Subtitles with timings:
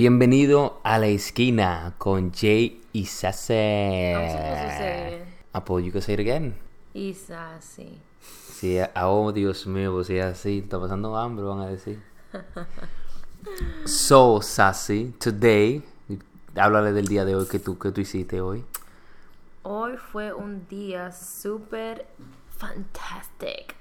[0.00, 4.14] Bienvenido a la esquina con Jay y Sase.
[4.14, 6.54] I'm supposed to say Apple, you can say it again.
[6.94, 7.98] Isasi.
[8.18, 12.02] Sí, oh Dios mío, pues sí, así, está pasando hambre, van a decir.
[13.84, 15.84] So, Sassy, today,
[16.56, 18.64] háblale del día de hoy que tú, que tú hiciste hoy.
[19.64, 22.06] Hoy fue un día super
[22.56, 23.76] fantastic.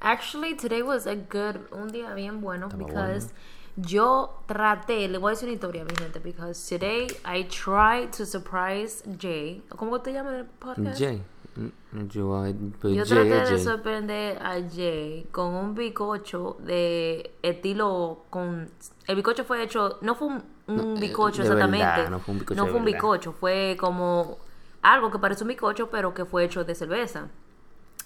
[0.00, 3.32] Actually, today was a good, un día bien bueno Estaba because
[3.76, 8.24] yo traté, le voy a decir una historia, mi gente, because today I tried to
[8.24, 9.62] surprise Jay.
[9.76, 10.98] ¿Cómo te llamas en el podcast?
[10.98, 11.22] Jay.
[11.56, 12.44] Mm, Yo,
[12.80, 13.58] pues Yo traté de Jay.
[13.62, 18.68] sorprender a Jay con un bizcocho de estilo con
[19.06, 22.18] el bizcocho fue hecho no fue un, un No, eh, bizcocho de exactamente verdad, no
[22.18, 22.98] fue un bizcocho no fue un verdad.
[22.98, 24.38] bizcocho fue como
[24.82, 27.28] algo que parece un bizcocho pero que fue hecho de cerveza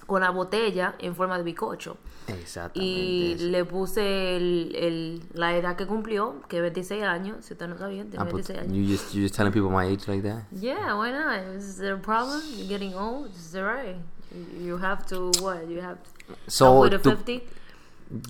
[0.09, 2.83] con la botella en forma de bizcocho Exactamente.
[2.93, 3.45] y eso.
[3.45, 7.77] le puse el, el- la edad que cumplió que es 26 años si usted no
[7.79, 10.23] sabía tiene Ah, but 26 años you just you just telling people my age like
[10.23, 10.45] that?
[10.51, 11.55] Yeah, why not?
[11.57, 12.41] Is there a problem?
[12.57, 13.29] You're getting old.
[13.29, 13.97] It's alright.
[14.35, 15.69] You you have to what?
[15.69, 17.43] You have to So, tú- 50.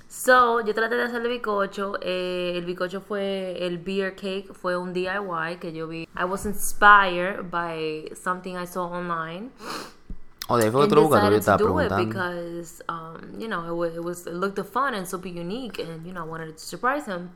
[0.09, 1.95] So, yo traté de hacer el bizcocho.
[2.03, 6.09] Eh, el bizcocho fue el beer cake, fue un DIY que yo vi.
[6.17, 9.51] I was inspired by something I saw online.
[10.51, 14.03] Oh, otro buscador, yo decided to do it because, um, you know, it was, it
[14.03, 17.31] was it looked fun and super unique, and you know, I wanted to surprise him.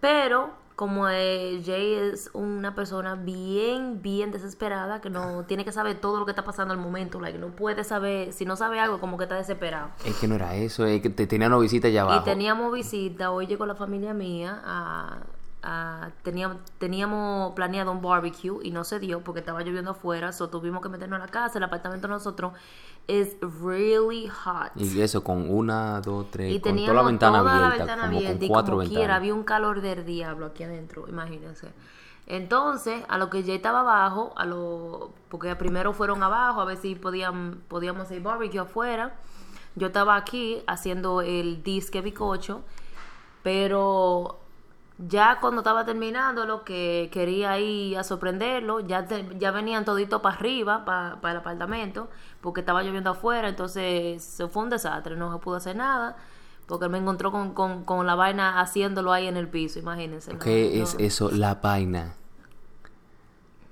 [0.00, 5.98] Pero como eh, Jay es una persona bien, bien desesperada que no tiene que saber
[6.00, 9.00] todo lo que está pasando al momento, like no puede saber, si no sabe algo,
[9.00, 9.88] como que está desesperado.
[10.04, 12.20] Es que no era eso, es que te tenía una visita allá abajo.
[12.20, 15.18] Y teníamos visita, hoy llegó la familia mía a,
[15.66, 20.48] a- teníamos, teníamos planeado un barbecue y no se dio porque estaba lloviendo afuera, so
[20.48, 22.52] tuvimos que meternos a la casa, el apartamento de nosotros
[23.08, 24.70] es really hot.
[24.76, 28.02] Y eso con una, dos, tres, Y con toda la ventana toda la abierta, ventana
[28.06, 28.98] como abierta con y cuatro como ventanas.
[29.00, 31.72] quiera, había un calor del diablo aquí adentro, imagínense.
[32.28, 36.76] Entonces, a lo que ya estaba abajo, a lo porque primero fueron abajo a ver
[36.76, 39.14] si podían, podíamos hacer barbecue afuera.
[39.76, 42.62] Yo estaba aquí haciendo el disque bicocho,
[43.42, 44.40] pero
[44.98, 50.20] ya cuando estaba terminando lo que quería ir a sorprenderlo, ya, te- ya venían toditos
[50.22, 52.08] para arriba, para el apartamento,
[52.40, 56.16] porque estaba lloviendo afuera, entonces se fue un desastre, no se pudo hacer nada,
[56.66, 60.32] porque él me encontró con, con, con la vaina haciéndolo ahí en el piso, imagínense.
[60.32, 60.38] ¿no?
[60.38, 60.84] ¿Qué No.
[60.84, 61.30] es eso?
[61.30, 62.14] La vaina.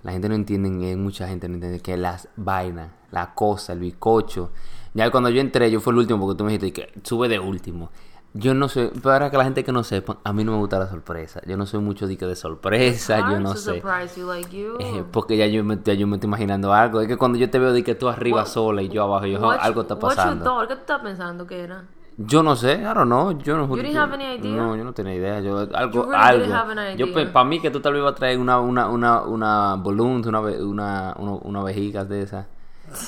[0.03, 3.79] La gente no entiende, eh, mucha gente no entiende que las vainas, la cosa, el
[3.79, 4.51] bizcocho.
[4.93, 7.39] Ya cuando yo entré, yo fue el último porque tú me dijiste que sube de
[7.39, 7.91] último.
[8.37, 10.77] Yo no sé, para que la gente que no sepa, a mí no me gusta
[10.81, 11.41] la sorpresa.
[11.47, 13.81] Yo no soy mucho de que de sorpresa, yo no sé.
[13.81, 14.77] surprise you like you.
[14.81, 17.01] Eh, porque ya yo, me, ya yo me estoy imaginando algo.
[17.01, 19.27] Es que cuando yo te veo de que tú arriba What- sola y yo abajo,
[19.27, 20.59] yo, What algo está pasando.
[20.63, 21.85] ¿Qué tú estás pensando que era?
[22.17, 24.57] Yo no sé, don't know, yo no You didn't yo- have any idea?
[24.57, 25.41] No, yo no tenía idea.
[25.41, 26.55] Yo algo really algo.
[26.55, 27.33] have an Yo idea.
[27.33, 30.41] para mí que tú tal vez ibas a traer una una una una balloon, una
[30.41, 32.47] una una, una vejiga de esas.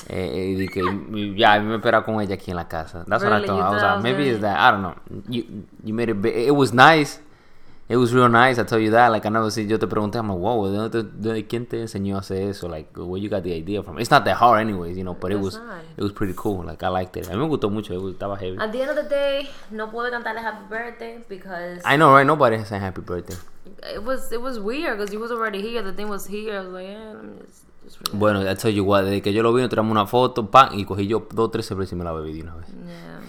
[0.09, 3.03] Eh, eh, y de que y ya me espera con ella aquí en la casa.
[3.07, 3.47] That's what I Really?
[3.47, 3.57] thought.
[3.57, 4.57] You I was like, maybe it's that.
[4.59, 4.95] I don't know.
[5.29, 5.43] You
[5.83, 6.25] you made it.
[6.25, 7.19] It was nice.
[7.89, 8.59] It was real nice.
[8.59, 9.13] I tell you that.
[9.13, 9.63] Like I never see.
[9.65, 12.67] Yo te pregunté, I'm like, wow, ¿de, te- de quién te enseñó a hacer eso?
[12.67, 13.97] Like, where you got the idea from?
[13.97, 15.13] It's not that hard, anyways, you know.
[15.13, 15.83] But it was not.
[15.95, 16.65] it was pretty cool.
[16.65, 17.27] Like I liked it.
[17.29, 17.93] A mí me gustó mucho.
[17.93, 18.57] It was, estaba heavy.
[18.59, 22.27] At the end of the day, no pude cantarle happy birthday because I know, right?
[22.27, 23.37] Nobody saying happy birthday.
[23.95, 25.81] it was it was weird because he was already here.
[25.81, 26.57] The thing was here.
[26.57, 27.63] I was like, yeah, let me just,
[28.13, 30.85] Bueno, I tell you what, desde que yo lo vi, tiramos una foto, pan, y
[30.85, 32.67] cogí yo dos, tres cervezas y me la bebí de una vez.
[32.67, 33.21] Yeah.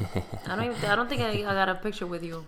[0.47, 2.45] I don't even, I don't think I, I got a picture with you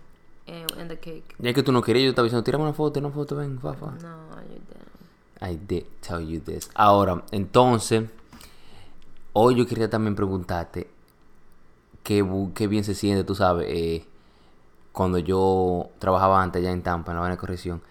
[0.47, 1.35] in, in the cake.
[1.39, 3.73] Ya que tú no querías, yo estaba diciendo, tirame una foto, una foto, ven, fa,
[3.73, 3.87] fa.
[3.87, 4.91] No, you didn't.
[5.41, 6.69] I did tell you this.
[6.75, 8.03] Ahora, entonces,
[9.33, 10.87] hoy yo quería también preguntarte
[12.03, 14.05] qué, qué bien se siente, tú sabes, eh,
[14.91, 17.81] cuando yo trabajaba antes allá en Tampa, en la vaina de corrección,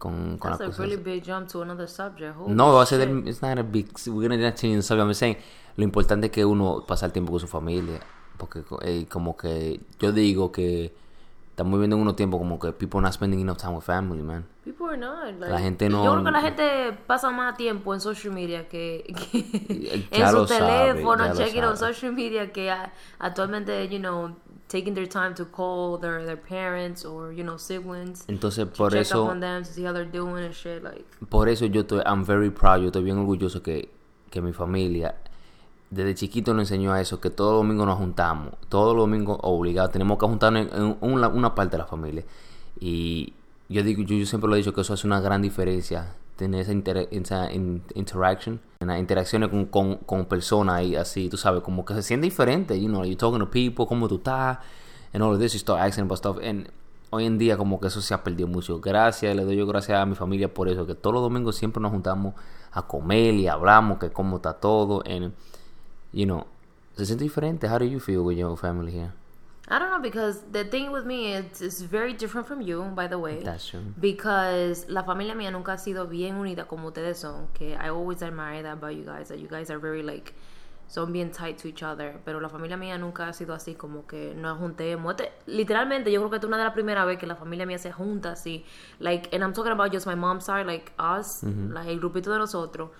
[0.00, 2.34] con, con That's a really big jump to another subject.
[2.36, 5.06] Holy No, va a ser it's not a big, we're gonna not change the subject,
[5.06, 5.36] I'm saying,
[5.76, 8.00] lo importante es que uno pasa el tiempo con su familia,
[8.36, 10.92] porque eh, como que yo digo que
[11.50, 14.46] estamos viviendo en unos tiempos como que people not spending enough time with family, man.
[14.64, 15.38] People are not.
[15.38, 18.68] Like, La gente no- Yo creo que la gente pasa más tiempo en social media
[18.68, 22.72] que, que en su teléfono, checking on social media que
[23.18, 24.34] actualmente, you know,
[24.70, 28.24] taking their time to call their, their parents or, you know, siblings.
[28.28, 30.82] Entonces to por check eso, up on them to see how they're doing and shit.
[30.82, 33.90] Like, por eso yo estoy, I'm very proud, yo estoy bien orgulloso que,
[34.30, 35.16] que mi familia
[35.90, 39.90] desde chiquito nos enseñó a eso, que todo domingo nos juntamos, todos los domingos obligados,
[39.90, 42.24] tenemos que juntarnos en, en una, una parte de la familia.
[42.78, 43.32] Y
[43.68, 46.62] yo digo, yo, yo siempre lo he dicho que eso hace una gran diferencia, tener
[46.62, 51.84] esa, inter- esa in- interaction, interacciones con, con, con personas y así, tú sabes, como
[51.84, 54.58] que se siente diferente, you know, you're talking to people, cómo tú estás,
[55.12, 56.68] and all of this, you start asking about stuff, and
[57.10, 58.80] hoy en día como que eso se ha perdido mucho.
[58.80, 61.80] Gracias, le doy yo gracias a mi familia por eso, que todos los domingos siempre
[61.82, 62.34] nos juntamos
[62.72, 65.02] a comer y hablamos que cómo está todo.
[65.04, 65.32] And,
[66.12, 66.46] you know,
[66.96, 67.68] se siente diferente.
[67.68, 69.10] How do you feel with your family here?
[69.72, 73.06] I don't know because the thing with me is it's very different from you, by
[73.06, 73.40] the way.
[73.40, 73.80] That's true.
[74.00, 77.46] Because la familia mía nunca ha sido bien unida como ustedes son.
[77.54, 79.28] Que I always admire that about you guys.
[79.28, 80.34] That you guys are very like
[80.88, 82.20] son bien tight to each other.
[82.24, 85.12] Pero la familia mía nunca ha sido así como que nos juntemos.
[85.14, 87.78] Este- literalmente yo creo que es una de las primeras veces que la familia mía
[87.78, 88.64] se junta así.
[88.98, 92.38] Like, and I'm talking about just my mom's side, like us, like el grupito de
[92.38, 92.90] nosotros.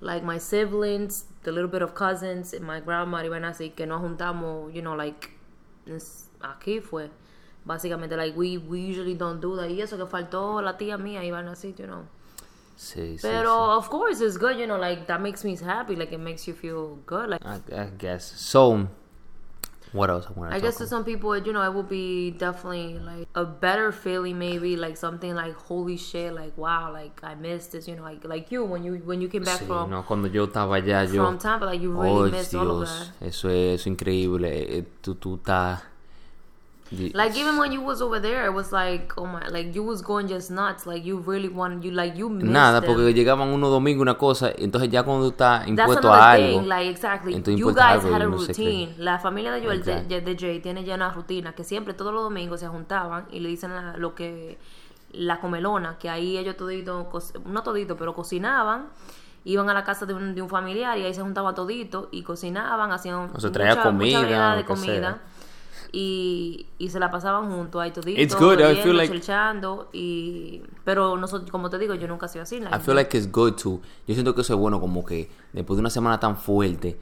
[0.00, 3.86] Like my siblings, the little bit of cousins, and my grandma y van así que
[3.86, 5.30] nos juntamos, you know, like
[6.40, 7.10] aquí fue.
[7.64, 9.68] Básicamente, like, we, we usually don't do that.
[9.68, 12.04] Y eso que faltó la tía mía, y van así, you know.
[12.76, 15.96] Sí, sí, Pero, of course, it's good, you know, like, that makes me happy.
[15.96, 17.28] Like, it makes you feel good.
[17.30, 17.72] Like, sí.
[17.72, 18.24] I, I guess.
[18.24, 18.86] So,
[19.96, 22.30] what else I want to I guess to some people, you know, it will be
[22.30, 27.34] definitely, like, a better feeling, maybe, like, something like, holy shit, like, wow, like, I
[27.34, 29.90] missed this, you know, like, like you, when you, when you came back Sí, from,
[29.90, 31.24] no, cuando yo estaba allá, yo...
[31.24, 33.26] from Tampa, like, you really Oh, missed all of Dios, that.
[33.26, 34.78] eso es, eso es increíble.
[34.78, 35.82] Eh, Tú, tú estás...
[37.14, 40.02] Like even when you was over there, it was like, oh my, like you was
[40.02, 40.86] going just nuts.
[40.86, 42.86] Like you really wanted, you like you missed Nada, them.
[42.94, 46.88] porque llegaban unos domingos una cosa, entonces ya cuando That's impuesto a algo, thing, like
[46.88, 47.34] exactly.
[47.34, 48.94] entonces You guys algo had a no routine.
[48.98, 50.20] La familia de Joel, de, Exacto.
[50.30, 53.48] de Jay, tiene ya una rutina que siempre todos los domingos se juntaban y le
[53.48, 54.56] dicen la- lo que
[55.12, 57.08] la comelona, que ahí ellos todito,
[57.46, 58.86] no todito, pero cocinaban.
[59.44, 62.22] Iban a la casa de un, de un familiar y ahí se juntaban todito y
[62.24, 64.84] cocinaban, hacían O se traía comida, variedad de que comida.
[64.84, 65.20] sea.
[65.92, 69.12] Y, y se la pasaban juntos ahí todito, It's good, I feel like-
[69.92, 73.16] y pero nosotros como te digo yo nunca he sido así like, I feel like
[73.16, 73.80] it's good to.
[74.06, 76.98] Yo siento que eso es bueno, como que después de una semana tan fuerte,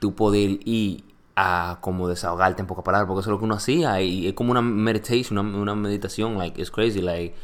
[0.00, 1.04] tú poder ir
[1.36, 4.34] a como desahogarte en pocas palabras, porque eso es lo que uno hacía y es
[4.34, 7.34] como una meditation, una, una meditación, like it's crazy, like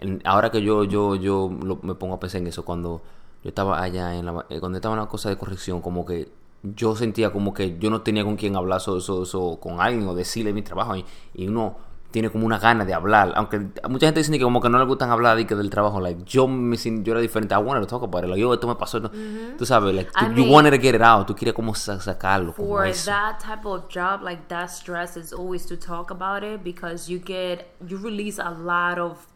[0.00, 3.02] en- ahora que yo yo yo lo- me pongo a pensar en eso cuando
[3.44, 6.28] yo estaba allá en la eh, cuando estaba en la cosa de corrección, como que
[6.62, 10.06] yo sentía como que yo no tenía con quién hablar eso, eso, eso con alguien
[10.08, 11.76] o decirle mi trabajo y, y uno
[12.10, 13.58] tiene como una gana de hablar aunque
[13.88, 16.22] mucha gente dice que como que no le gustan hablar de que del trabajo like
[16.24, 18.76] yo me yo era diferente I wanted to talk about it like yo esto me
[18.76, 19.10] pasó no-
[19.58, 21.74] tú sabes like I tú- you mean- wanted to get it out tú querías como
[21.74, 23.10] sa- sacarlo como for eso.
[23.10, 27.20] that type of job like that stress is always to talk about it because you
[27.22, 29.26] get you release a lot of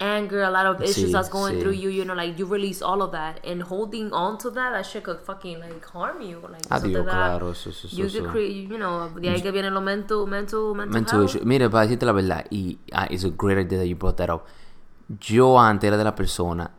[0.00, 1.60] anger a lot of issues Sí, that's going sí.
[1.60, 4.72] through you you know like you release all of that and holding on to that
[4.72, 8.30] that shit could fucking like harm you like Adiós, claro, eso- eso- you eso- could
[8.30, 11.40] create you know de ahí que viene lo mental mental mental, Mental issue.
[11.44, 14.30] Mire, para decirte la verdad, y ah, it's a great idea that you brought that
[14.30, 14.42] up.
[15.20, 16.70] Yo antes era de la persona,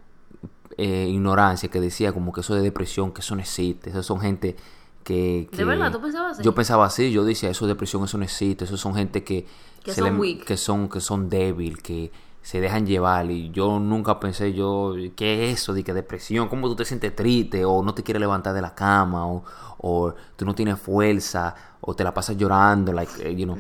[0.77, 3.89] eh, ignorancia, que decía como que eso de depresión, que eso no existe.
[3.89, 4.55] Eso son gente
[5.03, 5.49] que...
[5.51, 5.91] que- ¿De verdad?
[5.91, 6.43] ¿Tú pensabas así?
[6.43, 8.65] Yo pensaba así, yo decía, eso de depresión, eso no existe.
[8.65, 9.45] Eso son gente que...
[9.83, 10.45] Que se son weak.
[10.45, 12.11] Que son, que son débil, que
[12.49, 13.29] se dejan llevar.
[13.29, 15.71] Y yo nunca pensé yo, ¿qué es eso?
[15.71, 17.63] De que depresión, ¿cómo tú te sientes triste?
[17.63, 19.43] O no te quieres levantar de la cama, o,
[19.77, 23.55] o tú no tienes fuerza, o te la pasas llorando, like, eh, you know.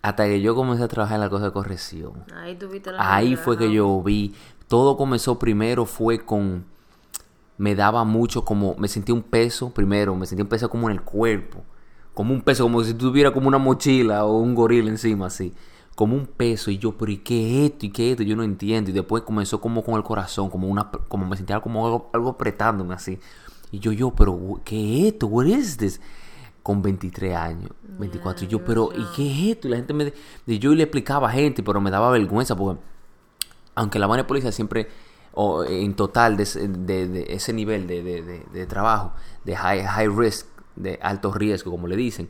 [0.00, 2.24] Hasta que yo comencé a trabajar en la cosa de corrección.
[2.34, 4.34] ahí tuviste la Ahí fue que yo vi.
[4.66, 6.64] Todo comenzó primero fue con.
[7.58, 8.76] Me daba mucho como.
[8.78, 10.16] Me sentía un peso primero.
[10.16, 11.62] Me sentía un peso como en el cuerpo.
[12.14, 15.52] Como un peso, como si tuviera como una mochila o un gorila encima, así.
[15.96, 16.70] Como un peso.
[16.70, 17.86] Y yo, pero ¿y qué es esto?
[17.86, 18.22] ¿Y qué es esto?
[18.22, 18.90] Yo no entiendo.
[18.90, 20.48] Y después comenzó como con el corazón.
[20.50, 23.18] Como una como me sentía como algo, algo apretándome así.
[23.72, 25.26] Y yo, yo, pero ¿qué es esto?
[25.26, 26.00] What is this?
[26.62, 28.44] Con 23 años, 24.
[28.44, 29.68] y yo, pero ¿y qué es esto?
[29.68, 30.12] Y la gente me.
[30.46, 32.80] Y yo le explicaba a gente, pero me daba vergüenza porque
[33.74, 34.88] aunque la vaina de policía siempre,
[35.32, 39.12] o en total de, de- ese nivel de- de trabajo,
[39.44, 42.28] de high, high risk, de alto riesgo, como le dicen,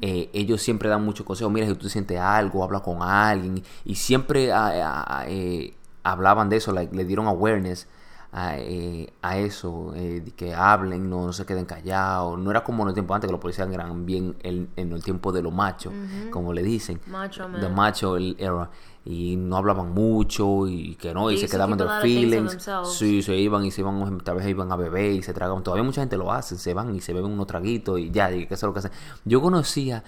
[0.00, 1.50] eh, ellos siempre dan mucho consejo.
[1.50, 3.62] Mira, si tú sientes algo, habla con alguien.
[3.84, 7.88] Y siempre ah, ah, ah, eh, hablaban de eso, like, le dieron awareness
[8.32, 12.38] a, eh, a eso, eh, que hablen, no, no se queden callados.
[12.38, 15.02] No era como en el tiempo antes que los policías eran bien el- en el
[15.02, 15.94] tiempo de los machos,
[16.30, 17.00] como le dicen.
[17.06, 17.74] Macho The man.
[17.74, 18.70] macho el era
[19.04, 23.64] y no hablaban mucho y que no y se quedaban de feelings sí se iban
[23.64, 26.30] y se iban tal vez iban a beber y se tragaban todavía mucha gente lo
[26.30, 28.72] hace se van y se beben unos traguitos y ya y que eso es lo
[28.74, 28.90] que hacen
[29.24, 30.04] yo conocía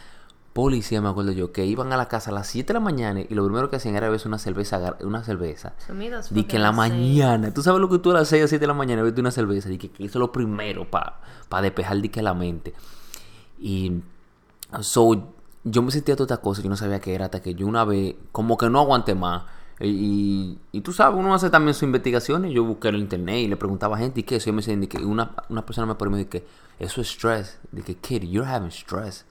[0.53, 3.21] policías me acuerdo yo que iban a la casa a las 7 de la mañana
[3.21, 5.75] y lo primero que hacían era beberse una cerveza una cerveza
[6.11, 8.49] that's Di que en la mañana, tú sabes lo que tú a las 6 o
[8.49, 11.63] 7 de la mañana bebes una cerveza, di que, que eso es lo primero para
[11.63, 12.75] despejar di que la mente.
[13.61, 14.03] Y
[14.81, 15.33] so,
[15.65, 17.85] yo me sentía toda esta cosa, yo no sabía qué era, hasta que yo una
[17.85, 19.45] vez, como que no aguanté más.
[19.79, 22.53] Y, y, y tú sabes, uno hace también sus investigaciones.
[22.53, 24.37] Yo busqué en el internet y le preguntaba a gente, ¿y qué?
[24.37, 26.45] Eso yo me decía, que una, una persona me preguntó, que
[26.79, 27.59] eso es stress.
[27.73, 29.25] Dije, kid, you're having stress.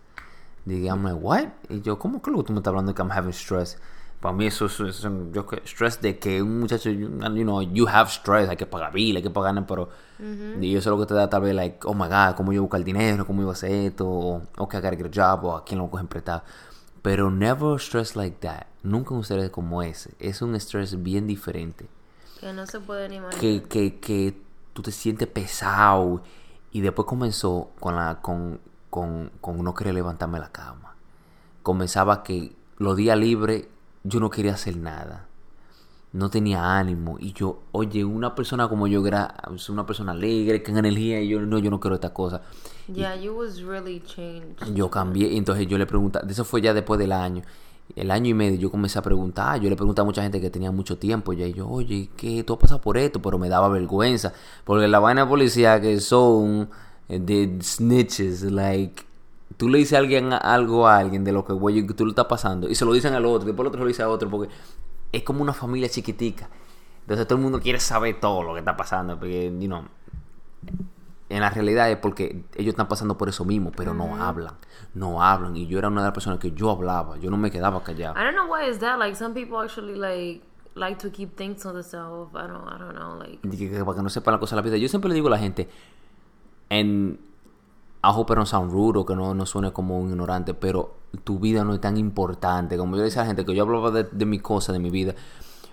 [0.65, 1.47] Dije, I'm like, what?
[1.69, 3.77] Y yo, ¿cómo que lo que tú me estás hablando de que I'm having stress?
[4.19, 4.77] Para mí eso es,
[5.31, 8.91] yo stress de que un muchacho, you you know, you have stress, hay que pagar
[8.91, 9.89] bill, hay que pagar, pero
[10.59, 12.61] y eso es lo que te da tal vez, like, oh my God, cómo yo
[12.61, 15.09] buscar el dinero, cómo yo voy a hacer esto, o ok, I gotta get a
[15.35, 16.43] job, o a quién lo cogen prestado.
[17.01, 18.65] Pero never stress like that.
[18.83, 20.13] Nunca un stress como ese.
[20.19, 21.87] Es un stress bien diferente.
[22.41, 23.39] Que no se puede ni imaginar.
[23.39, 24.41] Que, que, que
[24.73, 26.21] tú te sientes pesado.
[26.71, 30.95] Y después comenzó con la con, con, con no querer levantarme de la cama.
[31.63, 33.67] Comenzaba que los días libres
[34.03, 35.25] yo no quería hacer nada.
[36.11, 37.17] No tenía ánimo.
[37.19, 39.35] Y yo, oye, una persona como yo, era
[39.69, 42.41] una persona alegre, con energía, y yo no, yo no quiero esta cosa.
[42.91, 44.73] Yeah, you was really changed.
[44.73, 47.43] Yo cambié, y entonces yo le preguntaba, eso fue ya después del año,
[47.95, 50.49] el año y medio yo comencé a preguntar, yo le preguntaba a mucha gente que
[50.49, 53.21] tenía mucho tiempo, ya y yo, oye, ¿qué tú has pasado por esto?
[53.21, 56.69] Pero me daba vergüenza, porque la vaina de policía que son
[57.09, 59.03] de snitches, like,
[59.57, 62.25] tú le dices a alguien algo a alguien de lo que güey, tú lo estás
[62.25, 64.29] pasando, y se lo dicen al otro, y después el otro lo dice a otro,
[64.29, 64.53] porque
[65.11, 66.49] es como una familia chiquitica,
[67.01, 69.83] entonces todo el mundo quiere saber todo lo que está pasando, porque, you know,
[71.29, 74.55] en la realidad es porque ellos están pasando por eso mismo, pero no hablan,
[74.95, 75.55] no hablan.
[75.55, 78.19] Y yo era una de las personas que yo hablaba, yo no me quedaba callado.
[78.19, 78.97] I don't know why is that.
[78.97, 80.41] Like some people actually like
[80.73, 82.33] like to keep things to themselves.
[82.33, 83.19] I don't I don't know.
[83.19, 84.77] Like Y que para que no sepan la cosa de la vida.
[84.77, 85.69] Yo siempre le digo a la gente,
[86.69, 87.19] en
[88.01, 90.95] I hope I don't sound rude o que no, no suene como un ignorante, pero
[91.23, 92.77] tu vida no es tan importante.
[92.77, 94.79] Como yo le decía a la gente que yo hablaba de, de mi cosa, de
[94.79, 95.15] mi vida.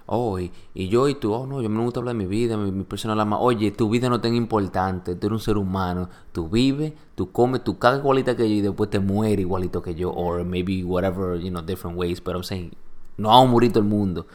[0.09, 2.57] Oh, y, y yo y tú, oh no, yo me gusta hablar de mi vida,
[2.57, 3.39] mi, mi personal alma.
[3.39, 6.09] Oye, tu vida no es tan importante, tú eres un ser humano.
[6.33, 9.95] Tú vives, tú comes, tú cagas igualita que yo y después te mueres igualito que
[9.95, 10.13] yo.
[10.13, 12.21] Or maybe whatever, you know, different ways.
[12.21, 12.73] Pero I'm saying,
[13.17, 14.27] no vamos a morir todo el mundo.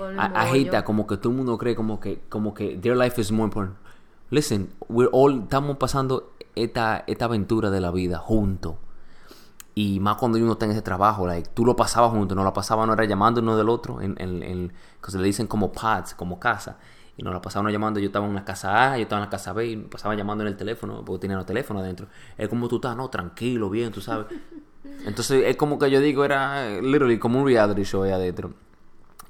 [0.00, 2.76] El I, I hate that, como que todo el mundo cree como que, como que
[2.76, 3.76] their life is more important.
[4.30, 8.74] Listen, we're all, estamos pasando esta, esta aventura de la vida juntos.
[9.74, 12.52] Y más cuando uno está en ese trabajo, like, tú lo pasabas juntos, no la
[12.52, 15.70] pasaba, no era llamando uno del otro, en, en, en- que se le dicen como
[15.70, 16.78] pads, como casa.
[17.18, 19.30] Y nos la pasaban llamando, yo estaba en la casa A, yo estaba en la
[19.30, 22.08] casa B, y me pasaba llamando en el teléfono, porque tenían los teléfonos adentro.
[22.38, 24.26] Es como tú estás, no, tranquilo, bien, tú sabes.
[25.06, 28.54] Entonces es como que yo digo, era literally como un reality show ahí adentro.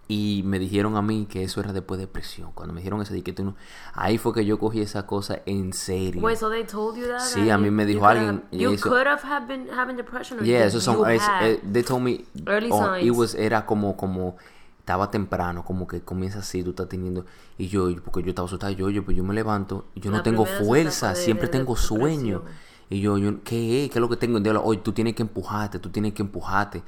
[0.09, 2.53] Y me dijeron a mí que eso era después de depresión.
[2.53, 3.57] Cuando me dijeron eso, dije que tú no...
[3.93, 6.23] Ahí fue que yo cogí esa cosa en serio.
[6.23, 7.19] Wait, so they told you that?
[7.19, 10.45] Sí, a mí me dijo alguien, You eso- could have had been having depression or
[10.45, 10.99] Yeah, eso son...
[11.11, 12.25] eh, they told me...
[12.47, 13.05] Early oh, signs.
[13.05, 13.97] it was- era como...
[13.97, 14.37] como
[14.79, 17.27] estaba temprano, como que comienza así, tú estás teniendo...
[17.59, 20.19] Y yo, porque yo estaba asustada, yo, yo, pues yo me levanto y yo no
[20.19, 21.99] La tengo primera fuerza, de- siempre de tengo depresión.
[22.01, 22.43] sueño.
[22.89, 23.91] Y yo, yo ¿qué es?
[23.91, 24.39] ¿Qué es lo que tengo?
[24.39, 26.85] Diablo, Oye, tú tienes que empujarte, tú tienes que empujarte.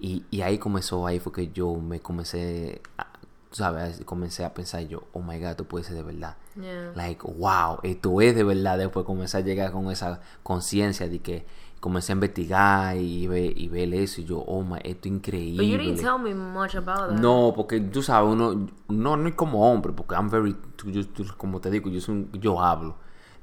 [0.00, 3.06] Y, y ahí comenzó, ahí fue que yo me comencé, a,
[3.50, 4.02] ¿sabes?
[4.04, 6.36] Comencé a pensar yo, oh my God, esto puede ser de verdad.
[6.60, 6.92] Yeah.
[6.94, 8.76] Like, wow, esto es de verdad.
[8.78, 11.46] Después comencé a llegar con esa conciencia de que
[11.80, 14.20] comencé a investigar y ver, y ver eso.
[14.20, 16.02] Y yo, oh my, esto es But you didn't increíble.
[16.02, 17.18] tell me much about that.
[17.20, 21.02] No, porque tú sabes, uno, no, no es como hombre, porque I'm very, yo-
[21.38, 22.96] como te digo, yo soy, yo hablo.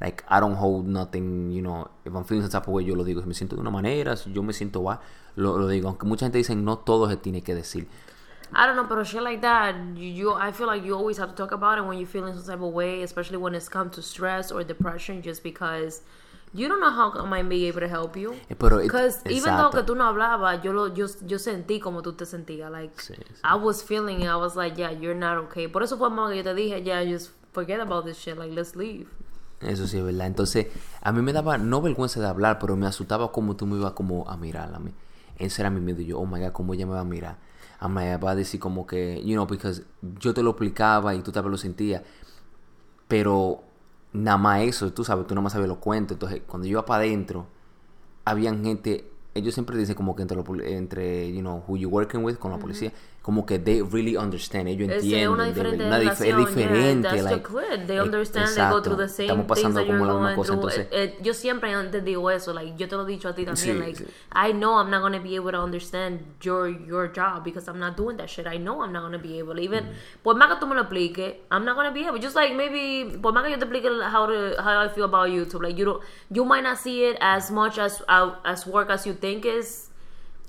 [0.03, 2.93] Like, I don't hold nothing, you know, if I'm feeling some type of way, yo
[2.93, 3.22] lo digo.
[3.22, 4.98] Si me siento de una manera, si yo me siento guay,
[5.38, 5.88] lo, lo digo.
[5.88, 7.88] Aunque mucha gente dice, no todo se tiene que decir.
[8.55, 11.29] I don't know, but shit like that, you, you I feel like you always have
[11.29, 13.89] to talk about it when you're feeling some type of way, especially when it's come
[13.91, 16.01] to stress or depression, just because
[16.53, 18.33] you don't know how I might be able to help you.
[18.50, 22.01] Eh, Pero, Because even though que tú no hablabas, yo lo yo, yo sentí como
[22.01, 22.69] tú te sentías.
[22.69, 23.24] Like Sí, sí.
[23.43, 24.27] I was feeling it.
[24.27, 25.67] I was like, yeah, you're not okay.
[25.67, 28.38] Por eso fue más que yo te dije, yeah, just forget about this shit.
[28.38, 29.07] Like let's leave.
[29.65, 30.27] Eso sí es verdad.
[30.27, 30.67] Entonces,
[31.01, 33.93] a mí me daba no vergüenza de hablar, pero me asustaba como tú me ibas
[33.93, 34.91] como a mirar a mí.
[35.38, 36.01] Ese era mi miedo.
[36.01, 37.38] Yo, oh my God, ¿cómo ella me va a mirar?
[37.79, 39.84] A mí me va a decir como que, you know, because
[40.20, 42.01] yo te lo explicaba y tú también lo sentías.
[43.08, 43.63] Pero
[44.13, 46.15] nada más eso, tú sabes, tú nada más sabes los cuentos.
[46.15, 47.48] Entonces, cuando yo iba para adentro,
[48.25, 52.24] habían gente, ellos siempre dicen como que entre, poli- entre you know, who you working
[52.24, 52.93] with, con la policía,
[53.24, 55.30] como que they really understand, ellos Es entienden.
[55.30, 56.42] una diferente relación.
[56.42, 57.10] es diferente.
[57.10, 57.48] yeah, like.
[57.88, 58.50] They eh, understand.
[58.53, 59.15] They go through the exacto.
[59.15, 60.70] same Estamos pasando como la misma going cosa, through.
[60.70, 60.88] entonces...
[60.92, 62.51] Eh, eh, yo siempre te digo eso.
[62.51, 63.77] Like yo te lo he dicho a ti también.
[63.77, 64.06] Sí, like sí.
[64.36, 67.96] I know I'm not gonna be able to understand your your job because I'm not
[67.96, 68.46] doing that shit.
[68.46, 69.58] I know I'm not gonna be able.
[69.58, 69.86] Even
[70.22, 72.20] por más que tú me lo expliques, I'm not gonna be able.
[72.20, 75.30] Just like maybe por más que yo te explique how to how I feel about
[75.30, 75.63] YouTube.
[75.63, 78.03] Like you don't you might not see it as much as
[78.44, 79.92] as work as you think is.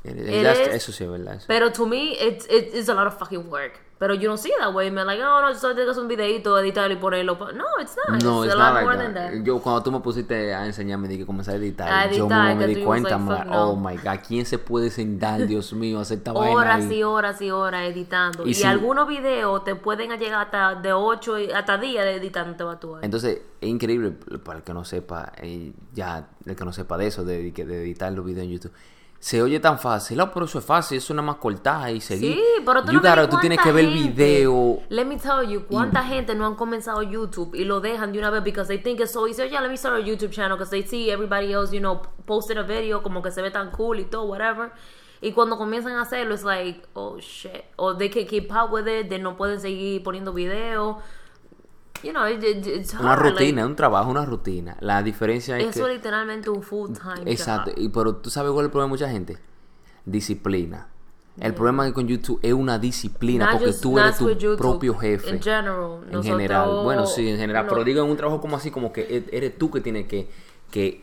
[0.04, 1.34] It ya- is, eso sí es verdad.
[1.36, 1.46] eso.
[1.48, 3.80] Pero to me, it's, it, it's a lot of fucking work.
[3.96, 5.06] Pero you don't see it that way, man.
[5.06, 7.38] Like, oh, no, solo tienes un videito, editarlo y ponerlo.
[7.38, 8.22] pa-" No, it's not.
[8.22, 9.14] No, it's it's a not lot like more that.
[9.14, 9.46] than that.
[9.46, 12.48] Yo cuando tú me pusiste a enseñarme de que comencé a editar, A yo editar,
[12.56, 13.70] mismo me di cuenta, like, no.
[13.70, 17.02] oh my god, ¿quién se puede sentar, Dios mío, a hacer esta vaina Horas y
[17.04, 18.44] horas y horas editando.
[18.46, 22.16] Y Y, si- algunos videos te pueden llegar hasta de 8 y- hasta días de
[22.16, 22.76] editando.
[23.00, 24.10] Entonces, es increíble
[24.44, 27.82] para el que no sepa, eh, ya, el que no sepa de eso, de, de
[27.82, 28.72] editar los videos en YouTube.
[29.24, 30.18] Se oye tan fácil.
[30.18, 32.34] No, pero eso es fácil, eso nada más cortar y seguir.
[32.34, 34.80] Sí, pero tú You no gotta- tú tienes que ver el gente- video.
[34.90, 38.28] Let me tell you, cuánta gente no han comenzado YouTube y lo dejan de una
[38.28, 39.40] vez because they think it's so easy.
[39.40, 42.02] Oh, yeah, let me start a YouTube channel because they see everybody else, you know,
[42.26, 44.72] posting a video como que se ve tan cool y todo, whatever.
[45.22, 47.64] Y cuando comienzan a hacerlo, it's like, oh shit.
[47.76, 50.98] Or they can keep up with it, they no pueden seguir poniendo video.
[52.04, 53.04] You know, it, it- it's hard.
[53.04, 54.76] Una like, rutina, un trabajo, una rutina.
[54.80, 55.92] La diferencia es eso que...
[55.92, 57.80] es literalmente un full time Exacto, job.
[57.80, 59.38] y, pero tú sabes cuál es el problema de mucha gente.
[60.04, 60.88] Disciplina.
[61.40, 64.94] El problema con YouTube es una disciplina Not porque just- tú eres tu YouTube, propio
[64.96, 65.30] jefe.
[65.30, 65.74] In general.
[66.04, 66.70] en nosotros- general.
[66.84, 67.64] Bueno, sí, en general.
[67.66, 70.06] no, Pero digo en un trabajo como así, como que e- eres tú que tienes
[70.06, 70.28] que,
[70.70, 71.02] que,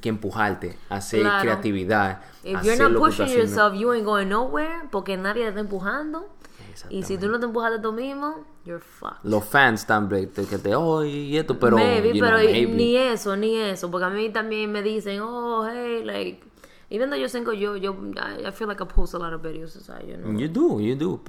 [0.00, 1.42] que empujarte hacer Claro.
[1.42, 2.20] creatividad.
[2.44, 5.48] If a you're hacer not lo pushing yourself, you ain't going nowhere porque nadie te
[5.48, 6.28] está empujando.
[6.90, 9.18] Y si tú no te empujaste tú mismo, you're fucked.
[9.24, 11.76] Los fans también, te- que te, oh, y esto, pero.
[11.76, 12.66] maybe, you know, pero maybe.
[12.72, 13.90] ni eso, ni eso.
[13.90, 16.40] Porque a mí también me dicen, oh, hey, like,
[16.90, 19.42] even though yo tengo yo, yo, I, I feel like I post a lot of
[19.42, 20.32] videos, sea, you know.
[20.38, 21.20] You do, you do.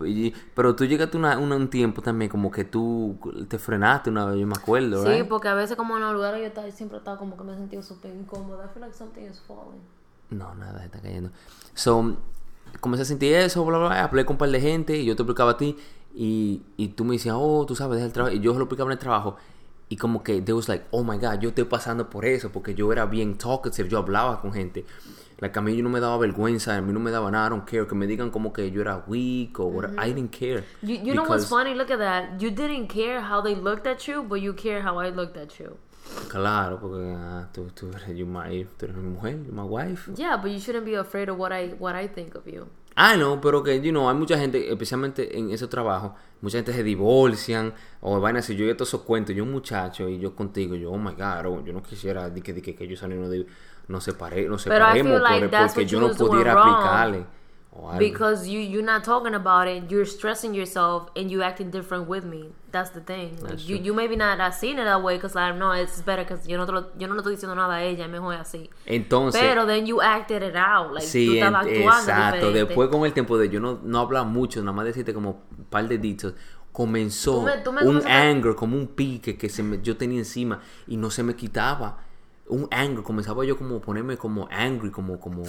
[0.55, 3.17] Pero tú llegaste una, una- un tiempo también como que tú
[3.49, 5.27] te frenaste una vez, yo me acuerdo, Sí, right?
[5.27, 7.53] porque a veces como en los lugares yo estaba, siempre he estado como que me
[7.53, 8.65] he sentido súper incómoda.
[8.65, 9.81] I feel like something is falling.
[10.29, 11.31] No, nada, está cayendo.
[11.73, 12.15] So,
[12.79, 14.03] comencé a sentir eso, bla, bla, bla.
[14.03, 15.77] Hablé con un par de gente y yo te explicaba a ti.
[16.13, 18.35] Y, y tú me decías, oh, tú sabes, deja el trabajo.
[18.35, 19.37] Y yo lo explicaba en el trabajo.
[19.89, 22.51] Y como que they was like, oh my god, yo estoy pasando por eso.
[22.51, 24.85] Porque yo era bien talkative, yo hablaba con gente.
[25.39, 27.49] Like, a mí yo no me daba vergüenza, a mí no me daba nada, I
[27.49, 27.87] don't care.
[27.87, 29.97] Que me digan como que yo era weak o whatever.
[29.97, 30.65] I didn't care.
[30.81, 31.73] You, you know what's funny?
[31.73, 32.41] Look at that.
[32.41, 35.57] You didn't care how they looked at you, but you care how I looked at
[35.59, 35.77] you.
[36.27, 40.11] Claro, porque ah, tú, tú, eres, you my, tú eres mi mujer, you're my wife.
[40.15, 42.67] Yeah, but you shouldn't be afraid of what I what I think of you.
[42.95, 46.73] Ah, no, pero que, you know, hay mucha gente, especialmente en ese trabajo, mucha gente
[46.73, 50.19] se divorcian o van a decir, yo ya todos esos cuentos, yo un muchacho y
[50.19, 53.29] yo contigo, yo, oh my God, oh, yo no quisiera que, que, que ellos salieron
[53.29, 53.45] de,
[53.87, 53.99] no
[54.49, 56.75] no I separemos like porque what yo no pudiera wrong.
[56.75, 57.25] aplicarle.
[57.71, 57.99] O algo.
[57.99, 62.23] Because you you're not talking about it, you're stressing yourself and you acting different with
[62.25, 62.49] me.
[62.71, 63.37] That's the thing.
[63.41, 63.85] Like, That's you true.
[63.85, 66.57] you maybe not have seen it that way because I know it's better because yo
[66.57, 68.69] no te lo- yo no le estoy diciendo nada a ella, es mejor así.
[68.85, 72.35] Entonces, Pero then you acted it out, like tú sí, estabas actuando exacto.
[72.37, 72.65] diferente.
[72.67, 75.65] Después con el tiempo de yo no, no hablar mucho, nada más decirte como un
[75.65, 76.33] par de dichos,
[76.71, 80.19] comenzó Tú me- tú me un anger, como un pique que se me, yo tenía
[80.19, 81.97] encima y no se me quitaba.
[82.47, 85.43] Un anger, comenzaba yo como ponerme como angry, como, como,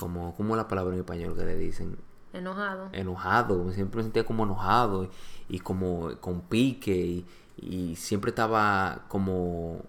[0.00, 1.96] como, ¿cómo es la palabra en español que le dicen?
[2.32, 2.88] Enojado.
[2.92, 5.10] enojado, siempre me sentía como enojado y,
[5.48, 7.26] y como con pique y,
[7.58, 9.82] y siempre estaba como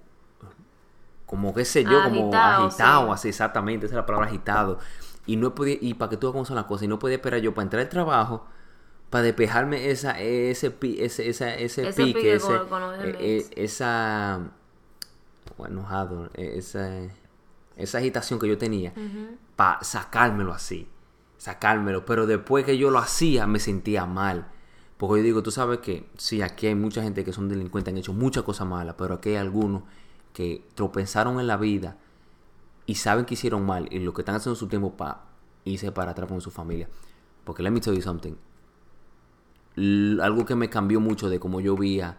[1.25, 3.13] como qué sé yo, como Agitado, sí.
[3.13, 4.79] así exactamente, esa es la palabra agitado.
[5.25, 7.15] Y no podía, y para que tú veas cómo son las cosas, y no podía
[7.15, 8.45] esperar yo para entrar al trabajo,
[9.09, 13.49] para despejarme esa, ese, pi- ese, esa, ese, Ese pique, pique ese, con- eh, eh,
[13.55, 14.39] esa
[15.57, 16.89] bueno, enojado, eh, esa,
[17.75, 18.93] esa agitación que yo tenía,
[19.55, 20.87] para sacármelo así,
[21.37, 22.05] sacármelo.
[22.05, 24.47] Pero después que yo lo hacía, me sentía mal.
[24.97, 27.97] Porque yo digo, tú sabes que sí, aquí hay mucha gente que son delincuentes, han
[27.97, 29.83] hecho muchas cosas malas, pero aquí hay algunos
[30.33, 31.97] que tropezaron en la vida
[32.85, 35.23] y saben que hicieron mal y lo que están haciendo su tiempo para
[35.65, 36.87] irse para atrás con su familia.
[37.43, 38.35] Porque let me tell you something.
[39.75, 42.17] L- algo que me cambió mucho de cómo yo veía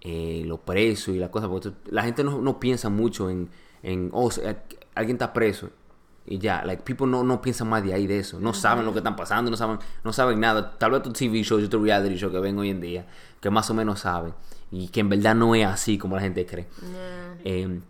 [0.00, 1.48] eh, los presos y las cosas.
[1.48, 3.50] Porque la gente no, no piensa mucho en,
[3.82, 4.56] en oh, se-
[4.94, 5.70] alguien está preso
[6.26, 6.64] y ya.
[6.64, 8.38] Like, people no, no piensan más de ahí de eso.
[8.40, 10.76] No saben lo que están pasando, no saben, no saben nada.
[10.78, 13.06] Tal vez tu TV shows y tu reality show que ven hoy en día,
[13.40, 14.34] que más o menos saben.
[14.70, 16.66] Y que en verdad no es así como la gente cree.
[16.82, 17.36] Yeah.
[17.44, 17.80] Eh,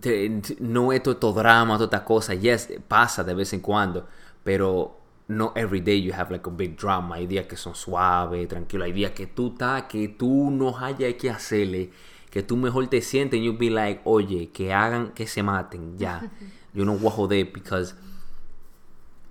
[0.00, 2.34] te- te- no es todo estos drama, toda esta cosa.
[2.34, 4.06] Yes, pasa de vez en cuando,
[4.44, 4.96] pero
[5.28, 7.16] no every day you have like a big drama.
[7.16, 8.86] Hay días que son suaves, tranquilos.
[8.86, 11.90] Hay días que tú estás, que tú no hayas que hacerle,
[12.30, 15.98] que tú mejor te sientes y you be like, oye, que hagan, que se maten,
[15.98, 16.30] ya.
[16.72, 17.94] Yo no voy a joder because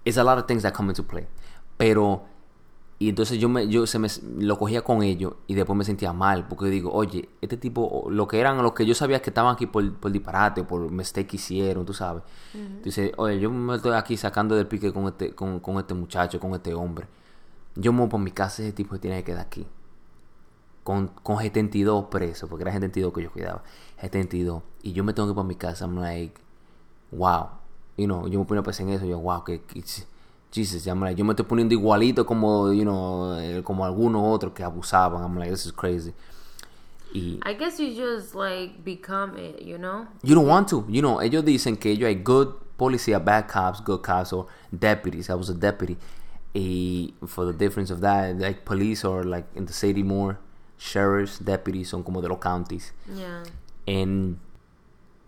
[0.03, 1.25] it's a lot of things that come into play.
[1.77, 2.25] Pero
[3.01, 4.09] y entonces yo me yo se me
[4.39, 8.27] lo cogía con ellos y después me sentía mal porque digo, oye, este tipo lo
[8.27, 11.25] que eran los que yo sabía que estaban aquí por, por disparate o por mistake
[11.25, 12.23] que hicieron, tú sabes.
[12.83, 16.41] Dice, oye, yo me estoy aquí sacando del pique con este con, con este muchacho,
[16.41, 17.07] con este hombre.
[17.75, 19.65] Yo me voy por mi casa, ese tipo tiene que quedar aquí.
[20.89, 23.61] Con, con 72 presos, porque era 72 que yo cuidaba.
[24.01, 24.63] 72.
[24.81, 25.85] Y yo me tengo que ir para mi casa.
[25.85, 26.33] I'm like,
[27.11, 27.49] wow.
[27.95, 29.05] You know, yo me ponía a pensar en eso.
[29.05, 29.83] Yo, wow, que, que-
[30.51, 34.51] Jesus, I'm like, yo me estoy poniendo igualito como, you know, eh, como algunos otros
[34.53, 35.21] que abusaban.
[35.21, 36.11] I'm like, this is crazy.
[37.13, 40.07] Y I guess you just like become it, you know?
[40.23, 43.79] you don't want to, you know, ellos dicen que ellos hay good policía, bad cops,
[43.79, 45.29] good cops, or deputies.
[45.29, 45.97] I was a deputy.
[46.55, 50.39] Y for the difference of that, like police or like in the city more,
[50.79, 52.91] sheriffs, deputies son como de los counties.
[53.13, 53.43] Yeah.
[53.87, 54.39] And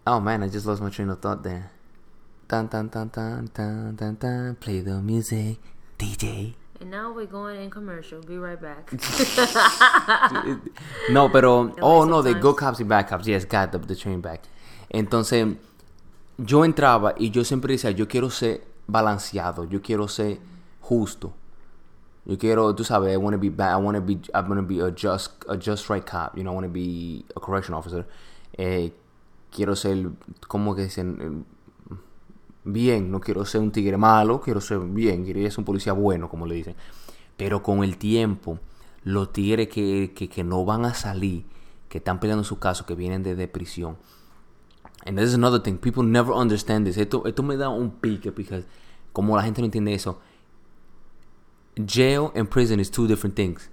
[0.08, 1.72] oh man, I just lost my train of thought there.
[2.52, 4.56] tan, tan, tan, tan, tan, tan, tan.
[4.60, 5.58] Play the music,
[5.98, 6.54] DJ.
[6.82, 8.20] And now we're going in commercial.
[8.22, 8.92] Be right back.
[11.10, 11.74] No, pero.
[11.82, 12.42] Oh, no, sometimes.
[12.42, 13.26] Good Cops y Bad Cops.
[13.26, 14.42] Yes, got the, the train back.
[14.94, 15.56] Entonces,
[16.38, 20.40] yo entraba y yo siempre decía, yo quiero ser balanceado, yo quiero ser
[20.82, 21.34] justo.
[22.26, 24.58] Yo quiero, tú sabes, I want to be bad, I want to be, I want
[24.58, 27.40] to be a just, a just right cop, you know, I want to be a
[27.40, 28.08] correction officer.
[28.58, 28.94] Eh,
[29.50, 30.12] quiero ser,
[30.48, 31.46] ¿cómo que dicen?
[32.64, 36.30] Bien, no quiero ser un tigre malo, quiero ser bien, quiero ser un policía bueno,
[36.30, 36.76] como le dicen.
[37.38, 38.60] Pero con el tiempo,
[39.04, 41.46] los tigres que, que, que no van a salir,
[41.90, 43.98] que están peleando su caso, que vienen de, de prisión.
[45.08, 46.98] And this is another thing, people never understand this.
[46.98, 48.64] Esto, esto me da un pique, porque
[49.12, 50.20] como la gente no entiende eso,
[51.76, 53.70] jail and prison is two different things.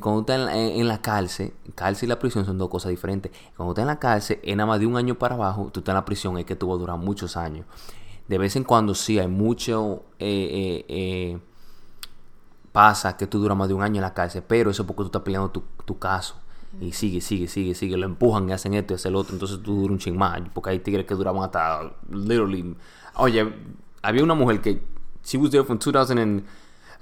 [0.00, 3.32] Cuando estás en, en- la cárcel, cárcel y la prisión son dos cosas diferentes.
[3.56, 5.92] Cuando estás en la cárcel, es nada más de un año para abajo, tú estás
[5.92, 7.64] en la prisión, es que tú vas a durar muchos años.
[8.28, 11.38] De vez en cuando sí hay mucho, eh, eh, eh,
[12.72, 15.02] pasa que tú duras más de un año en la cárcel, pero eso es porque
[15.02, 16.36] tú estás peleando tu, tu caso.
[16.80, 19.62] Y sigue, sigue, sigue, sigue, lo empujan y hacen esto y hacen lo otro, entonces
[19.62, 22.76] tú duras un ching más, porque hay tigres que duraban hasta, literally,
[23.14, 23.54] oye,
[24.02, 24.82] había una mujer que,
[25.24, 26.44] she was there from 2000 and,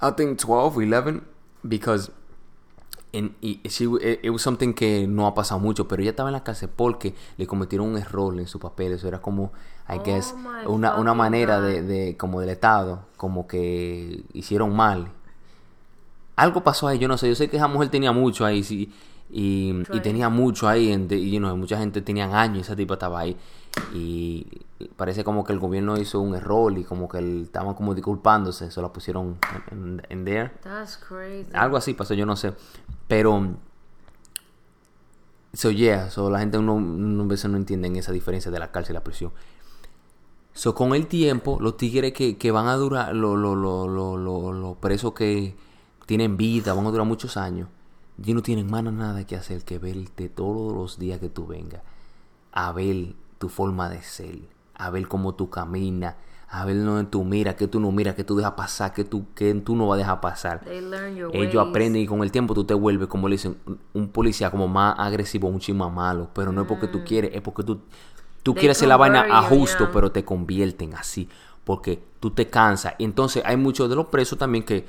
[0.01, 1.21] I think 12 or 11,
[1.67, 2.11] because
[3.13, 6.29] en- y she, it, it was something que no ha pasado mucho, pero ella estaba
[6.29, 8.93] en la cárcel porque le cometieron un error en su papel.
[8.93, 9.51] Eso era como,
[9.87, 10.33] I Oh guess,
[10.65, 15.11] una, una manera de, de, como del Estado, como que hicieron mal.
[16.35, 17.29] Algo pasó ahí, yo no sé.
[17.29, 18.91] Yo sé que esa mujer tenía mucho ahí, sí,
[19.29, 23.35] y, y tenía mucho ahí, y mucha gente tenía años, esa tipa estaba ahí.
[23.93, 24.45] Y
[24.95, 28.69] parece como que el gobierno hizo un error y como que él- estaban como disculpándose,
[28.69, 29.39] se la pusieron
[29.71, 30.51] en, en, en there.
[30.61, 31.49] That's crazy.
[31.53, 32.53] Algo así pasó, yo no sé.
[33.07, 33.55] Pero.
[35.53, 36.09] So, yeah.
[36.09, 38.95] So, la gente uno, uno a veces no entienden esa diferencia de la cárcel y
[38.95, 39.31] la prisión.
[40.53, 43.87] So, con el tiempo, los tigres que, que van a durar, los lo, lo,
[44.53, 45.55] lo, presos que
[46.05, 47.69] tienen vida, van a durar muchos años,
[48.23, 51.81] y no tienen más nada que hacer que verte todos los días que tú vengas,
[52.51, 54.39] a ver tu forma de ser,
[54.75, 56.15] a ver cómo tú caminas,
[56.49, 59.25] a ver dónde tú miras, que tú no miras, que tú dejas pasar, que tú,
[59.33, 60.61] que tú no vas a dejar pasar.
[61.33, 63.57] Ellos aprenden y con el tiempo tú te vuelves, como le dicen,
[63.93, 66.29] un- policía como más agresivo, un chisme malo.
[66.35, 67.79] Pero no es porque tú quieres, es porque tú,
[68.43, 68.53] tú Mm.
[68.53, 69.91] They quieres hacer la vaina a justo, yeah.
[69.91, 71.27] pero te convierten así.
[71.63, 72.95] Porque tú te cansas.
[72.97, 74.85] Y entonces hay muchos de los presos también que,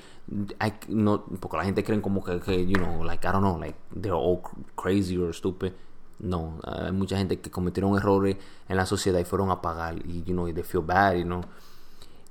[0.59, 3.79] hay, no, porque la gente creen como que, you know, like, I don't know, like,
[3.95, 4.41] they're all
[4.75, 5.73] crazy or stupid.
[6.19, 8.37] No, hay mucha gente que cometieron errores
[8.69, 9.97] en la sociedad y fueron a pagar.
[10.07, 11.43] Y, you know, they feel bad, you know.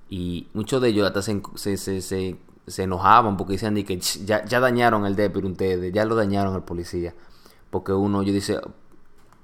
[0.10, 4.00] Y muchos de ellos hasta se, se, se, se, se enojaban porque decían de que
[4.00, 7.14] "Ch, ya, ya dañaron el deputy ustedes, ya lo dañaron al policía.
[7.70, 8.60] Porque uno, yo dice,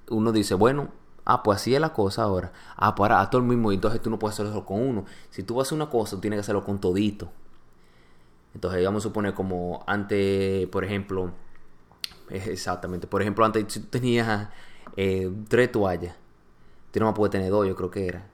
[0.09, 0.89] uno dice, bueno,
[1.29, 2.51] ah, pues así es la cosa ahora.
[2.75, 5.05] Ah, pues ahora a todo el mismo, y entonces tú no puedes hacerlo con uno.
[5.29, 7.29] Si tú vas a hacer una cosa, tú tienes que hacerlo con todito.
[8.55, 11.31] Entonces vamos a suponer como antes, por ejemplo,
[12.29, 14.49] eh, exactamente, por ejemplo, antes si tú tenías
[14.97, 16.15] eh, tres toallas,
[16.91, 18.25] tú no más puedes tener dos, yo creo que era.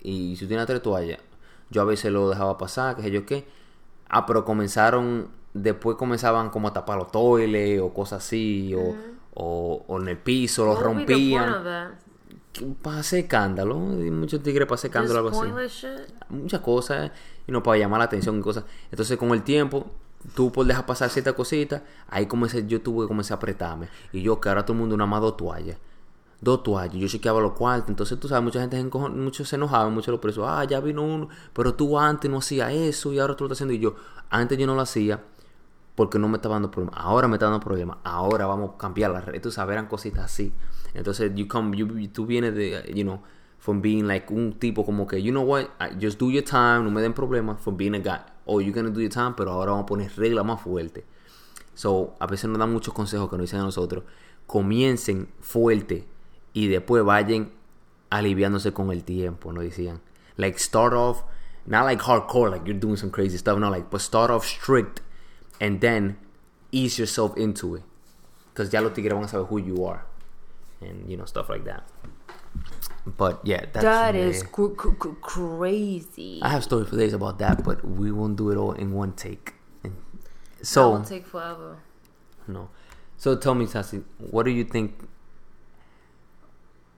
[0.00, 1.18] Y si tú tienes tres toallas,
[1.70, 3.48] yo a veces lo dejaba pasar, qué sé yo qué.
[4.08, 8.94] Ah, pero comenzaron, después comenzaban como a tapar los toiles o cosas así, o,
[9.34, 11.96] o, o en el piso, los rompían.
[12.84, 15.86] Hacer escándalo, muchos tigres para hacer escándalo, algo así
[16.28, 17.10] muchas cosas
[17.46, 18.64] y no para llamar la atención y cosas.
[18.90, 19.86] Entonces con el tiempo,
[20.34, 23.88] tú por dejar pasar ciertas cositas, ahí comencé, yo tuve que comenzar a apretarme.
[24.12, 25.76] Y yo que ahora todo el mundo nada más dos toallas.
[26.40, 29.94] Dos toallas, yo chequeaba los cuartos, entonces tú sabes, mucha gente se muchos se enojaban,
[29.94, 33.34] muchos los presos, ah, ya vino uno, pero tú antes no hacías eso y ahora
[33.34, 33.72] tú lo estás haciendo.
[33.72, 33.94] Y yo,
[34.28, 35.20] antes yo no lo hacía
[35.94, 39.12] porque no me estaba dando problemas, ahora me está dando problemas, ahora vamos a cambiar
[39.12, 39.88] las redes, tú sabes, eran
[40.22, 40.52] así.
[40.92, 43.22] Entonces, you come, you, tú vienes de, you know,
[43.58, 45.68] from being like un tipo como que, you know what,
[46.00, 48.20] just do your time, no me den problemas, from being a guy.
[48.46, 51.04] Oh, you're gonna do your time, pero ahora vamos a poner reglas más fuertes.
[51.74, 54.04] So, a veces nos dan muchos consejos que nos dicen a nosotros.
[54.46, 56.06] Comiencen fuerte
[56.52, 57.50] y después vayan
[58.10, 60.00] aliviándose con el tiempo, nos decían.
[60.36, 61.22] Like, start off,
[61.66, 65.00] not like hardcore, like you're doing some crazy stuff, no, like, but start off strict
[65.60, 66.16] and then
[66.72, 67.82] ease yourself into it.
[68.52, 70.04] Because ya los tigres van a saber who you are.
[70.80, 71.82] And, you know, stuff like that.
[73.06, 73.84] But, yeah, that's...
[73.84, 76.40] That uh, cr- cr- cr- crazy.
[76.42, 79.12] I have stories for days about that, but we won't do it all in one
[79.12, 79.54] take.
[79.82, 79.96] And
[80.58, 80.90] That so...
[80.90, 81.78] will take forever.
[82.46, 82.70] No.
[83.16, 85.08] So tell me, Sassy, what do you think?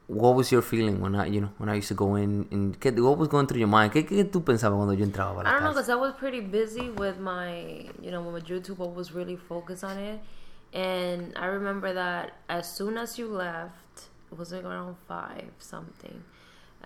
[0.08, 2.78] What was your feeling when I, you know, when I used to go in and
[2.78, 3.92] ¿qué, what was going through your mind?
[3.92, 6.40] ¿Qué, qué tú pensabas cuando yo entraba a I don't know because I was pretty
[6.40, 8.80] busy with my, you know, with my YouTube.
[8.80, 10.20] I was really focused on it,
[10.72, 16.22] and I remember that as soon as you left, it was like around five something.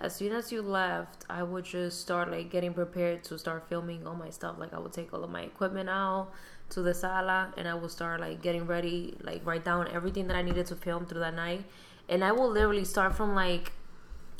[0.01, 4.05] as soon as you left, I would just start like getting prepared to start filming
[4.07, 4.55] all my stuff.
[4.57, 6.29] Like I would take all of my equipment out
[6.69, 10.35] to the sala and I would start like getting ready, like write down everything that
[10.35, 11.65] I needed to film through that night.
[12.11, 13.71] And I will literally start from like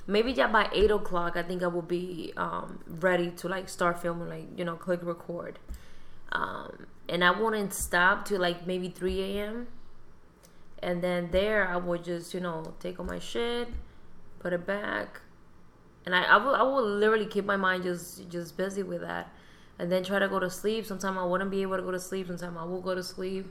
[0.06, 4.02] maybe yeah by eight o'clock I think I will be um ready to like start
[4.02, 5.58] filming like, you know, click record.
[6.32, 9.68] Um and I wouldn't stop till like maybe three AM.
[10.84, 13.70] And then there I would just, you know, take all my shit,
[14.40, 15.22] put it back,
[16.06, 19.32] and I, I will I will literally keep my mind just just busy with that,
[19.78, 20.86] and then try to go to sleep.
[20.86, 22.28] Sometimes I wouldn't be able to go to sleep.
[22.28, 23.46] Sometimes I will go to sleep.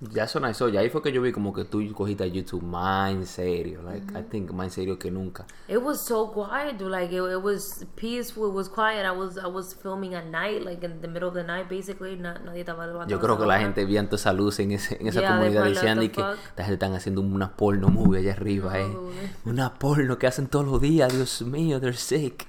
[0.00, 2.62] Ya no eso, ya ahí fue que yo vi como que tú cogiste a YouTube
[2.62, 5.44] más en serio, like I think más en serio que nunca.
[5.66, 6.90] It was so quiet, dude.
[6.90, 8.48] Like it, it was peaceful.
[8.48, 9.04] It was quiet.
[9.04, 12.16] I was I was filming at night, like in the middle of the night, basically.
[12.16, 13.10] Na, nadie estaba levantando.
[13.10, 15.64] Yo creo que la esa gente toda esa luz en, ese, en esa Yeah, comunidad
[15.64, 18.84] diciendo y "What que esta gente están haciendo una porno movie allá arriba, eh.
[18.86, 19.32] dude.
[19.46, 22.46] Una porno que hacen todos los días, Dios mío, they're sick.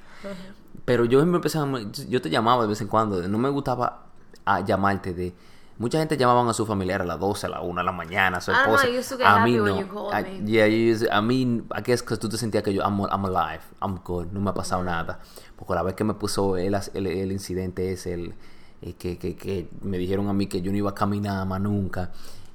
[0.85, 4.05] Pero yo me empezaba, yo te llamaba de vez en cuando, no me gustaba
[4.45, 5.33] a llamarte de...
[5.79, 8.37] Mucha gente llamaban a su familiar a las 12, a la 1 de la mañana,
[8.37, 8.89] a su I know, esposa.
[8.89, 9.63] I a mí no.
[10.11, 11.41] I- yeah, you used- a mí,
[11.75, 14.49] I guess que tú te sentías que yo, I'm, I'm alive, I'm good, no me
[14.49, 15.19] ha pasado nada.
[15.55, 18.33] Porque la vez que me puso el, el, el incidente es el,
[18.81, 21.61] eh, que, que, que me dijeron a mí que yo no iba a caminar más
[21.61, 22.11] nunca.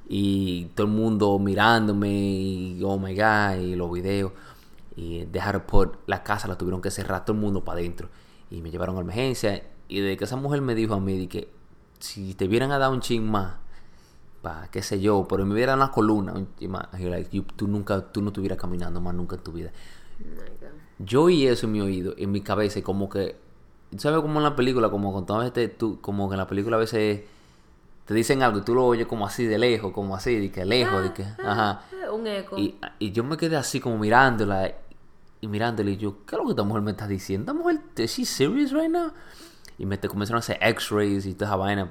[0.07, 4.33] Y todo el mundo mirándome, y oh my god, y los videos.
[4.97, 8.11] Y dejaron por la casa, la tuvieron que cerrar todo el mundo para adentro.
[8.51, 9.63] Y me llevaron a emergencia.
[9.89, 11.49] Y de que esa mujer me dijo a mí de que
[12.05, 13.55] si te hubieran dado un ching más,
[14.43, 17.67] pa, qué sé yo, pero me hubieran una columna, un chin más, like, you- tú
[17.67, 19.71] nunca, tú no estuvieras caminando más nunca en tu vida.
[20.21, 20.67] Oh.
[20.99, 23.37] Yo oí eso en mi oído, en mi cabeza, y como que,
[23.97, 24.91] ¿sabes como en la película?
[24.91, 27.23] Como con todas veces, tú, como que en la película a veces
[28.07, 30.65] te dicen algo y tú lo oyes como así de lejos, como así, de que
[30.67, 31.83] lejos, de que, ajá.
[31.93, 32.59] Eh, Un eco.
[32.59, 34.73] Y, y yo me quedé así como mirándola
[35.41, 37.51] y mirándola y yo, ¿qué es lo que esta mujer me está diciendo?
[37.51, 39.11] ¿Esta mujer, is she serious right now?
[39.79, 41.91] Y me te comenzaron a hacer x-rays y toda esa vaina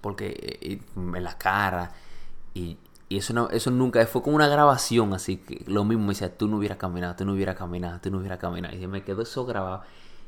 [0.00, 1.92] porque eh, en la cara
[2.54, 6.10] y, y eso no, eso nunca fue como una grabación así que lo mismo me
[6.10, 8.86] decía tú no hubieras caminado tú no hubieras caminado tú no hubieras caminado y se
[8.86, 9.82] me quedó eso grabado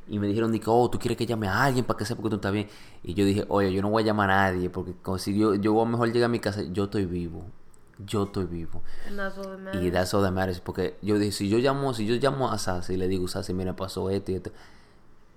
[0.09, 2.29] y me dijeron que oh tú quieres que llame a alguien para que sepa que
[2.29, 2.69] tú estás bien
[3.03, 5.73] y yo dije oye yo no voy a llamar a nadie porque si yo yo
[5.81, 7.45] a lo mejor llegar a mi casa yo estoy vivo
[7.99, 9.39] yo estoy vivo And that's
[9.75, 10.61] y that's all that matters.
[10.61, 13.53] Porque yo dije, si yo llamo, si yo llamo a Sassy y le digo, Sassy,
[13.53, 14.51] mira, pasó esto y esto.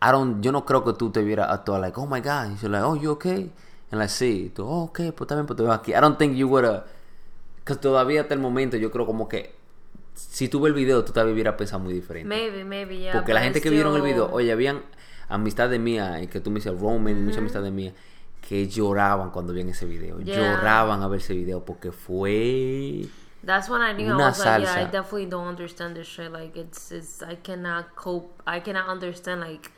[0.05, 2.51] I don't, yo no creo que tú te vieras actuar like, oh my God.
[2.51, 3.51] Y yo like, oh, you okay?
[3.89, 4.51] And like, sí.
[4.53, 5.93] Tú, oh, okay, pues también, pues te veo aquí.
[5.93, 6.83] I don't think you would have...
[7.63, 9.55] Que todavía hasta el momento yo creo como que...
[10.13, 12.29] Si tú ves el video, tú todavía hubieras pensado muy diferente.
[12.29, 13.13] Maybe, maybe, yeah.
[13.13, 14.83] Porque la I gente que vieron el video, oye, habían
[15.27, 17.93] amistades mías, y que tú me dices Roman, muchas amistades mías,
[18.47, 20.19] que lloraban cuando vieron ese video.
[20.19, 20.57] Yeah.
[20.57, 23.07] Lloraban a ver ese video porque fue...
[23.43, 24.91] That's when I knew I Una was like, yeah, I salsa.
[24.91, 26.31] definitely don't understand this shit.
[26.31, 28.41] Like, it's, it's, I cannot cope.
[28.47, 29.71] I cannot understand like,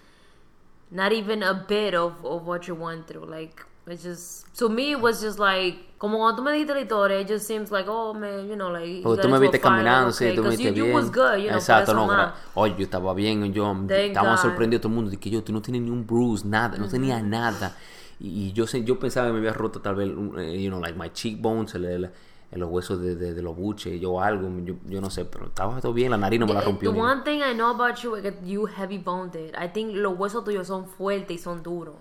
[0.92, 3.26] not even a bit of, of what you went through.
[3.26, 6.82] Like, it's just to me, it was just like, como cuando tú me dijiste la
[6.82, 9.02] historia, it just seems like, oh man, you know, like.
[9.04, 10.88] Porque tú me viste caminando, sí, tú me viste you, bien.
[10.88, 11.58] you was good, you know.
[11.58, 15.30] Exacto, no, gra- Oye, yo estaba bien, yo estaba sorprendido todo el mundo de que
[15.30, 17.76] yo, tú no tienes ni un bruise, nada, no tenía nada.
[18.20, 21.10] Y, yo yo pensaba que me había roto tal vez, eh, you know, like my
[21.10, 22.12] cheekbones, el,
[22.52, 25.26] el- el- los huesos de, de, de los buches, yo algo, yo, yo no sé,
[25.26, 26.92] pero estaba todo bien, la nariz no me la The, rompió.
[26.94, 29.36] the one thing I know about you is that you heavy boned.
[29.58, 31.96] I think los huesos tuyos son fuertes y son duros.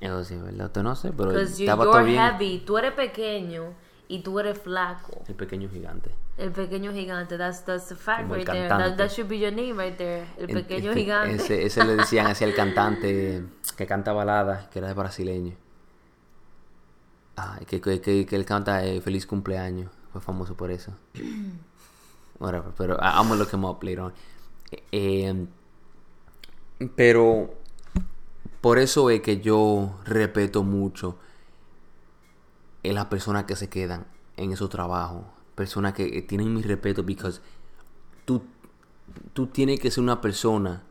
[0.00, 0.70] Eso sí, ¿verdad?
[0.72, 2.18] Tú no sé, pero estaba you're todo bien.
[2.20, 2.62] heavy.
[2.66, 3.72] Tú eres pequeño
[4.08, 5.22] y tú eres flaco.
[5.26, 6.10] El pequeño gigante.
[6.36, 7.38] El pequeño gigante.
[7.38, 8.68] That's that's the fact Como el right there.
[8.68, 10.26] That, that should be your name right there.
[10.36, 11.34] El El- pequeño el pe- gigante.
[11.36, 13.42] Ese, ese le decían así al cantante
[13.76, 15.54] que canta baladas, que era de brasileño.
[17.36, 19.90] Ah, que, que, que, que él canta eh, Feliz cumpleaños.
[20.12, 20.92] Fue famoso por eso.
[22.38, 24.12] Whatever, pero I'm gonna look him up later on.
[24.92, 25.46] Eh,
[26.94, 27.54] pero
[28.60, 31.16] por eso es que yo respeto mucho
[32.82, 35.24] en las personas que se quedan en esos trabajos.
[35.54, 37.40] Personas que eh, tienen mi respeto because
[38.24, 38.42] tú,
[39.32, 40.82] tú tienes que ser una persona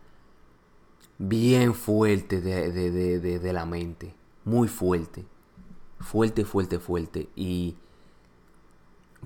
[1.17, 4.13] bien fuerte de, de, de, de la mente.
[4.43, 5.25] Muy fuerte.
[5.99, 7.29] Fuerte, fuerte, fuerte.
[7.35, 7.75] Y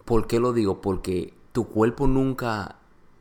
[0.05, 0.81] ¿por qué lo digo?
[0.81, 2.77] Porque tu cuerpo nunca,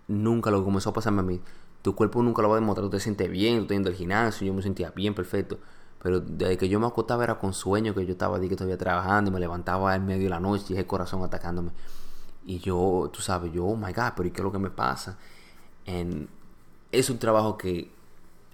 [0.06, 1.40] nunca lo que comenzó a pasarme a mí.
[1.82, 2.84] Tu cuerpo nunca lo va a demostrar.
[2.86, 5.58] Tú te sientes bien, tú estás yendo gimnasio, yo me sentía bien, perfecto.
[6.02, 9.30] Pero desde que yo me acostaba era con sueño, que yo estaba que todavía trabajando
[9.30, 11.72] y me levantaba en medio de la noche y el corazón atacándome.
[12.46, 14.70] Y yo, tú sabes, yo, oh my God, pero ¿y qué es lo que me
[14.70, 15.18] pasa?
[16.92, 17.90] Es un trabajo que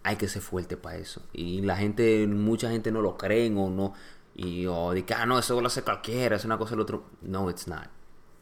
[0.02, 1.22] hay que ser fuerte para eso.
[1.32, 3.92] Y la gente, mucha gente no lo creen o no.
[4.36, 7.04] Y o de que, ah, no, eso lo hace cualquiera, es una cosa del otro.
[7.22, 7.88] No, it's not.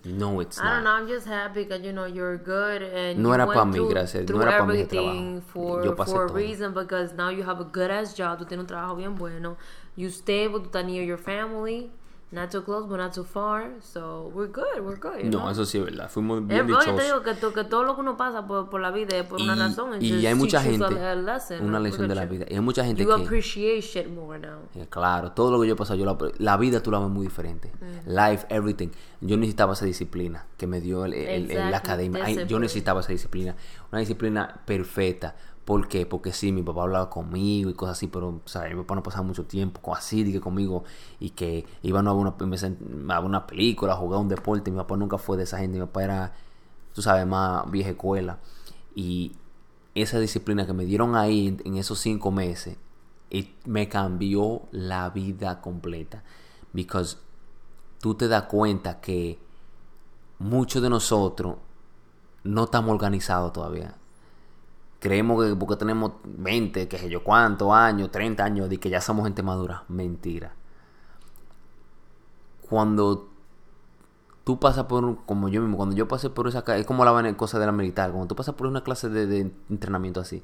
[0.04, 0.82] No, it's I don't not.
[0.82, 0.90] know.
[0.90, 4.28] I'm just happy because you know you're good and No era went pa' mí, gracias.
[4.28, 5.42] No era pa' mí trabajo.
[5.52, 6.36] for Yo pasé for a todo.
[6.36, 8.38] reason because now you have a good ass job.
[8.38, 9.56] Tú tienes un trabajo bien bueno.
[9.94, 10.58] You stable.
[10.60, 11.92] Tú estás near your family.
[12.32, 13.72] Not too close, but not too far.
[13.82, 14.80] So we're good.
[14.82, 15.22] We're good.
[15.24, 15.50] No, know?
[15.50, 16.08] eso sí es verdad.
[16.08, 17.04] Fuimos bien verdad, yo te dichosos.
[17.04, 19.38] digo que, to- que todo lo que uno pasa por, por la vida es por
[19.38, 19.94] una Y- razón.
[19.96, 22.46] It y hay mucha gente- lesson, Una lección de la vida.
[22.48, 23.22] Y hay mucha gente You que...
[23.22, 24.60] appreciate shit more now.
[24.74, 27.10] Eh, Claro, todo lo que yo he pasado, yo la, la vida tú la ves
[27.10, 27.70] muy diferente.
[28.06, 28.88] Life, everything.
[29.20, 32.24] Yo necesitaba esa disciplina que me dio el, el- el- la academia.
[32.24, 33.54] Ay, yo necesitaba esa disciplina.
[33.92, 35.36] Una disciplina perfecta.
[35.64, 36.06] ¿Por qué?
[36.06, 38.72] Porque sí, mi papá hablaba conmigo y cosas así, pero ¿sabes?
[38.74, 40.84] mi papá no pasaba mucho tiempo así, que conmigo,
[41.20, 42.34] y que iban a una,
[43.14, 44.70] a una película, a un deporte.
[44.72, 45.78] Mi papá nunca fue de esa gente.
[45.78, 46.32] Mi papá era,
[46.94, 48.38] tú sabes, más vieja escuela.
[48.94, 49.32] Y
[49.94, 52.76] esa disciplina que me dieron ahí en, en esos cinco meses
[53.30, 56.24] it- me cambió la vida completa.
[56.72, 57.18] Because
[58.00, 59.38] tú te das cuenta que
[60.38, 61.56] muchos de nosotros
[62.44, 63.96] no estamos organizados todavía.
[65.02, 69.00] Creemos que porque tenemos 20, que sé yo cuántos años, 30 años, de que ya
[69.00, 69.82] somos gente madura.
[69.88, 70.54] Mentira.
[72.70, 73.28] Cuando
[74.44, 77.58] tú pasas por, como yo mismo, cuando yo pasé por esa, es como la cosa
[77.58, 80.40] de la militar, cuando tú pasas por una clase de, de entrenamiento así,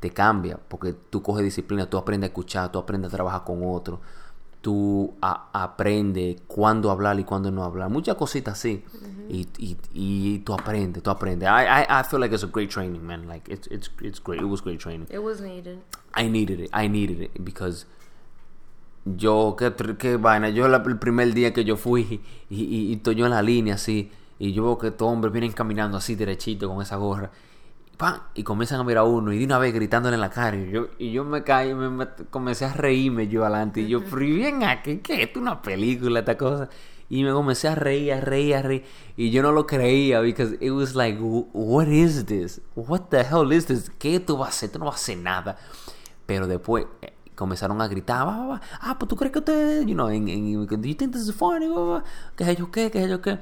[0.00, 3.60] te cambia, porque tú coges disciplina, tú aprendes a escuchar, tú aprendes a trabajar con
[3.62, 4.00] otros,
[4.60, 8.84] tú aprendes cuándo hablar y cuándo no hablar, muchas cositas así,
[9.28, 11.48] y, y, y tú aprendes, tú aprendes.
[11.48, 14.40] I, I, I feel like it's a great training, man, like it's, it's, it's great,
[14.40, 15.06] it was great training.
[15.10, 15.78] It was needed.
[16.14, 17.86] I needed it, I needed it because
[19.04, 22.20] yo, qué, qué vaina, yo la- el primer día que yo fui
[22.50, 22.60] y,
[22.92, 26.14] y, yo en la línea así, y yo veo que estos hombres vienen caminando así
[26.16, 27.30] derechito con esa gorra,
[28.34, 30.70] y comienzan a mirar a uno y de una vez gritándole en la cara, y
[30.70, 34.22] yo, y yo me caí, me, me- comencé a reírme yo adelante, y yo, pero
[34.22, 35.22] ¿y bien aquí, ¿qué?
[35.22, 36.68] ¿Esto es una película, esta cosa?
[37.08, 38.84] Y me comencé a reír, a reír, a reír.
[39.16, 42.60] Y yo no lo creía, because it was like, "Wh- what is this?
[42.76, 43.90] What the hell is this?
[43.98, 44.70] ¿Qué tú vas a hacer?
[44.70, 45.56] Tú no vas a hacer nada.
[46.26, 48.60] Pero después eh, comenzaron a gritar, "Va, va, va.
[48.80, 51.34] ah, pues tú crees que usted, you know, en, en, do you think this is
[51.34, 51.66] funny?
[52.36, 52.90] ¿Qué sé yo qué?
[52.92, 53.38] ¿Qué sé yo qué?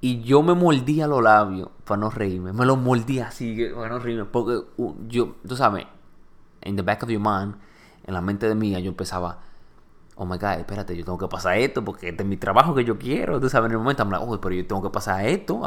[0.00, 2.52] Y yo me mordía los labios para no reírme.
[2.52, 4.24] Me los mordía así que- para no reírme.
[4.24, 5.86] Porque uh, yo, tú sabes,
[6.62, 7.56] en the back of your mind,
[8.04, 9.40] en la mente de mía, yo empezaba,
[10.14, 12.82] oh my god, espérate, yo tengo que pasar esto porque este es mi trabajo que
[12.84, 13.38] yo quiero.
[13.40, 15.60] Tú sabes, en el momento, I'm like, oh, pero yo tengo que pasar esto.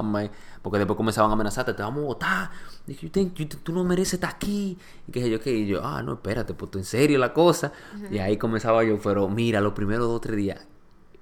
[0.64, 2.52] Porque después comenzaban a amenazarte, te vamos a votar.
[2.88, 4.80] Dije, you think, you- tú no mereces estar aquí.
[5.08, 5.54] Y que yo, qué.
[5.54, 7.72] Y yo, ah, no, espérate, pues tú en serio la cosa.
[8.12, 10.68] Y ahí comenzaba yo, pero mira, los primeros dos o tres días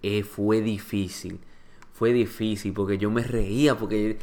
[0.02, 1.42] eh, fue difícil.
[2.02, 4.18] Fue difícil porque yo me reía porque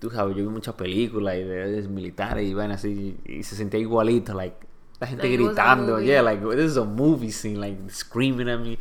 [0.00, 3.78] tú sabes, yo vi muchas películas y de, militares y van así y se sentía
[3.78, 4.56] igualito, like
[4.98, 8.58] la gente Like a gritando, yeah, like this is a movie scene, like screaming at
[8.58, 8.76] me,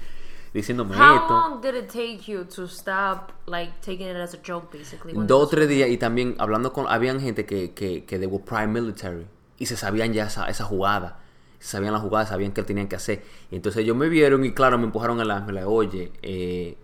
[0.51, 1.29] diciéndome How esto.
[1.29, 5.13] long did it take you to stop, like, taking it as a joke, basically?
[5.13, 8.43] Dos o tres días y también hablando con, habían gente que, que, que they were
[8.43, 9.27] prime military
[9.59, 11.19] y se sabían ya esa, esa jugada,
[11.59, 13.23] sabían la jugada, sabían qué tenían que hacer.
[13.51, 16.75] Y entonces ellos me vieron y claro, me empujaron el ángel, oye, eh,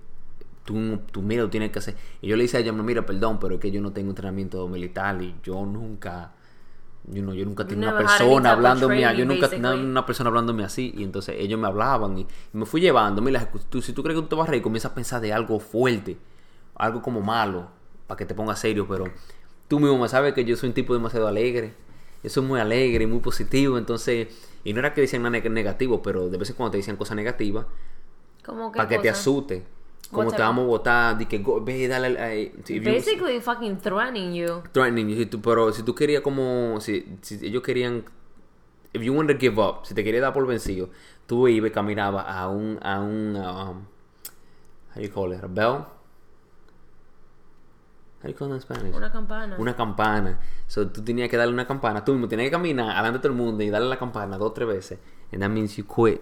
[0.66, 1.96] tú, tú mira, tú tienes que hacer.
[2.22, 4.68] Y yo le dije a no, mira, perdón, pero es que yo no tengo entrenamiento
[4.68, 6.34] militar y yo nunca,
[7.12, 10.64] you know, yo nunca tenía una persona hablándome, yo training, nunca tenía una persona hablándome
[10.64, 10.94] así.
[10.98, 13.22] Y entonces ellos me hablaban y, y me fui llevando.
[13.22, 15.34] Mira, tú, si tú crees que tú te vas a reír, comienza a pensar de
[15.34, 16.18] algo fuerte,
[16.76, 17.70] algo como malo,
[18.08, 19.06] para que te pongas serio, pero
[19.68, 21.74] tú mismo me sabes que yo soy un tipo demasiado alegre.
[22.24, 24.28] Yo soy muy alegre y muy positivo, entonces,
[24.64, 26.98] y no era que decían nada neg- negativo, pero de vez en cuando te decían
[26.98, 27.68] cosas negativas,
[28.46, 29.66] ¿Cómo qué para que te asuste.
[30.16, 33.40] Como te vamos a votar, de que go- ve, dale, ay, si- if you- Basically,
[33.40, 34.62] fucking threatening you.
[34.72, 38.04] threatening you, si tú- pero si tú querías como, si, si ellos querían,
[38.94, 40.90] if you wanted to give up, si te querías dar por vencido,
[41.28, 43.86] tú ibas y caminabas a un, a un, um,
[44.94, 45.86] how do you call it, a bell?
[48.22, 48.96] How do you call it in Spanish?
[48.96, 49.56] Una campana.
[49.60, 50.40] Una campana.
[50.68, 52.04] So, tú tenías que darle una campana.
[52.04, 54.50] Tú mismo tenías que caminar adelante de todo el mundo y darle la campana dos
[54.50, 55.00] o tres veces.
[55.32, 56.22] And that means you quit.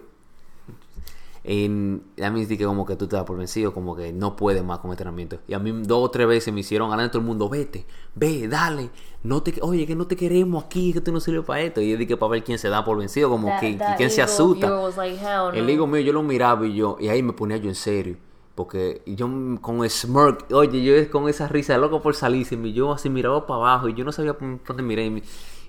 [1.46, 4.64] And that means que como que tú te das por vencido, como que no puedes
[4.64, 5.40] más con entrenamiento.
[5.46, 8.48] Y a mí dos o tres veces me hicieron de todo el mundo, vete, ve,
[8.48, 8.88] dale.
[9.22, 11.82] No te, oye, que no te queremos aquí, que tú no sirves para esto.
[11.82, 14.08] Y yo dije para ver quién se da por vencido, como That- que that quién
[14.08, 14.90] se ego asusta.
[14.96, 15.70] like, hell El no.
[15.70, 18.16] ego mío, yo lo miraba y yo, y ahí me ponía yo en serio.
[18.54, 19.28] Porque yo
[19.60, 23.58] con el smirk, oye, yo con esa risa loco por salirse, yo así miraba para
[23.60, 25.22] abajo y yo no sabía por dónde miré.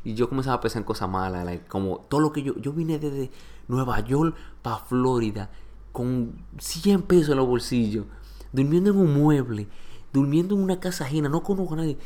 [0.05, 2.71] Y, yo comenzaba a pensar en cosas malas, like, como todo lo que yo, yo
[2.71, 3.31] vine desde
[3.67, 5.49] Nueva York para Florida
[5.95, 8.05] con 100 pesos en los bolsillos,
[8.51, 9.67] durmiendo en un mueble,
[10.11, 11.97] durmiendo en una casa ajena, no conozco a nadie.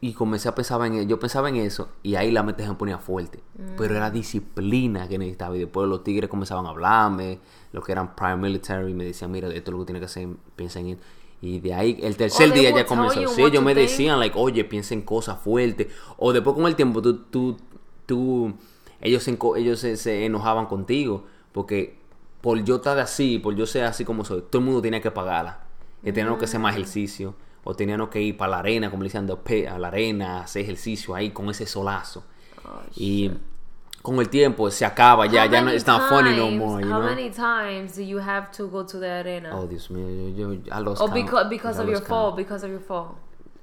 [0.00, 2.76] Y comencé a pensar en yo pensaba en eso y ahí la mente se me
[2.76, 3.42] ponía fuerte.
[3.76, 5.56] Pero era disciplina que necesitaba.
[5.56, 7.40] Y después los tigres comenzaban a hablarme,
[7.72, 10.28] los que eran prime military, me decían, mira, esto es lo que tienes que hacer,
[10.56, 11.02] piensa en esto.
[11.42, 13.28] Y de ahí, el tercer día ya comenzó.
[13.28, 15.88] Sí, ellos me decían, like, oye, piensa en cosas fuertes.
[16.16, 17.56] O después con el tiempo, tú, tú,
[18.06, 18.54] tú,
[19.02, 21.26] ellos, se, ellos se, se enojaban contigo.
[21.52, 21.98] Porque
[22.40, 25.10] por yo estar así, por yo ser así como soy, todo el mundo tenía que
[25.10, 25.60] pagarla.
[26.02, 26.62] Que teníamos que hacer Mm.
[26.62, 27.34] más ejercicio.
[27.64, 30.62] O teníamos que ir para la arena, como le pit, a la arena, a hacer
[30.62, 32.24] ejercicio ahí con ese solazo.
[32.64, 33.30] Oh, y
[34.00, 36.88] con el tiempo se acaba, ya, How ya no, it's not funny no more, you
[36.90, 37.10] How know?
[37.10, 39.50] many times do you have to go to the arena?
[39.54, 41.14] Oh, Dios mío, yo, yo, I lost oh, count.
[41.14, 42.36] because because of your lost fall, count.
[42.36, 43.16] because of your fall.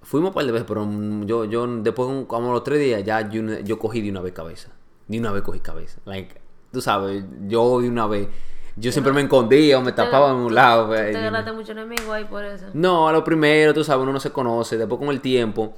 [0.04, 3.28] Fuimos un par de veces, pero mm, yo, yo después, como los tres días, ya
[3.28, 4.70] yo, yo cogí de una vez cabeza.
[5.08, 6.00] De una vez cogí cabeza.
[6.06, 6.40] Like,
[6.72, 8.28] tú sabes, yo de una vez,
[8.76, 10.90] yo siempre me escondía o me tapaba en un lado.
[10.94, 12.66] Te y- ganaste mucho enemigo ahí por eso.
[12.74, 14.78] No, a lo primero, tú sabes, uno no se conoce.
[14.78, 15.74] Después con el tiempo,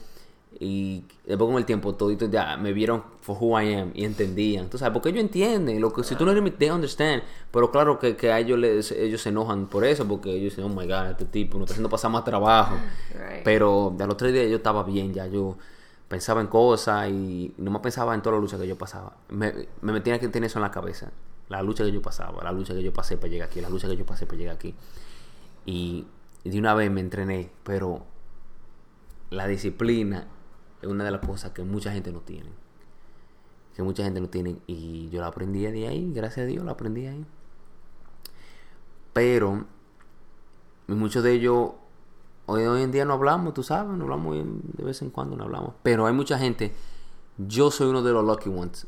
[0.59, 4.69] y después con el tiempo, toditos ya me vieron for who I am y entendían.
[4.69, 5.79] Tú sabes, porque ellos entienden.
[5.79, 7.21] Lo que, si tú no eres, they understand.
[7.51, 10.63] Pero claro que, que a ellos, les, ellos se enojan por eso, porque ellos dicen,
[10.63, 12.75] oh my god, este tipo nos está haciendo pasar más trabajo.
[13.13, 13.43] Right.
[13.43, 15.57] Pero a los tres días yo estaba bien, ya yo
[16.07, 19.13] pensaba en cosas y no más pensaba en toda la lucha que yo pasaba.
[19.29, 21.11] Me, me metía que tener eso en la cabeza.
[21.49, 23.87] La lucha que yo pasaba, la lucha que yo pasé para llegar aquí, la lucha
[23.87, 24.75] que yo pasé para llegar aquí.
[25.65, 26.05] Y,
[26.43, 28.05] de una vez me entrené, pero
[29.29, 30.27] la disciplina
[30.81, 32.49] es una de las cosas que mucha gente no tiene.
[33.75, 34.57] Que mucha gente no tiene.
[34.65, 37.25] Y yo la aprendí de ahí, gracias a Dios la aprendí ahí.
[39.13, 39.65] Pero
[40.87, 41.71] muchos de ellos
[42.45, 45.43] hoy, hoy en día no hablamos, tú sabes, no hablamos de vez en cuando, no
[45.43, 45.73] hablamos.
[45.83, 46.73] Pero hay mucha gente,
[47.37, 48.87] yo soy uno de los lucky ones.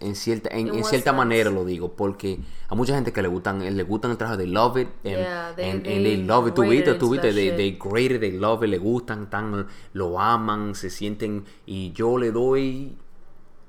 [0.00, 1.12] En cierta, en, cierta sense?
[1.12, 4.46] manera lo digo, porque a mucha gente que le gustan, le gustan el trabajo, they
[4.46, 7.32] love it, and, Yeah, they- and- and they they love it, tú viste, tú viste,
[7.34, 7.56] they, shit.
[7.56, 12.16] they great it, they love it, le gustan, tan, lo aman, se sienten, y yo
[12.16, 12.96] le doy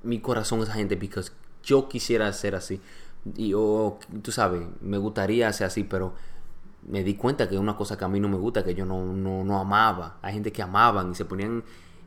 [0.03, 1.21] mi corazón a esa gente, porque
[1.63, 2.79] yo quisiera ser así,
[3.35, 6.13] y yo, tú sabes, me gustaría ser así, pero
[6.87, 8.85] me di cuenta que es una cosa que a mí no me gusta, que yo
[8.85, 10.17] no, no, no amaba.
[10.23, 11.63] Hay gente que amaban y se ponían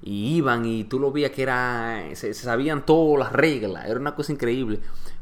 [0.07, 3.99] y iban y tú lo veías que era, se, se sabían todas las reglas, era
[3.99, 4.81] una cosa increíble.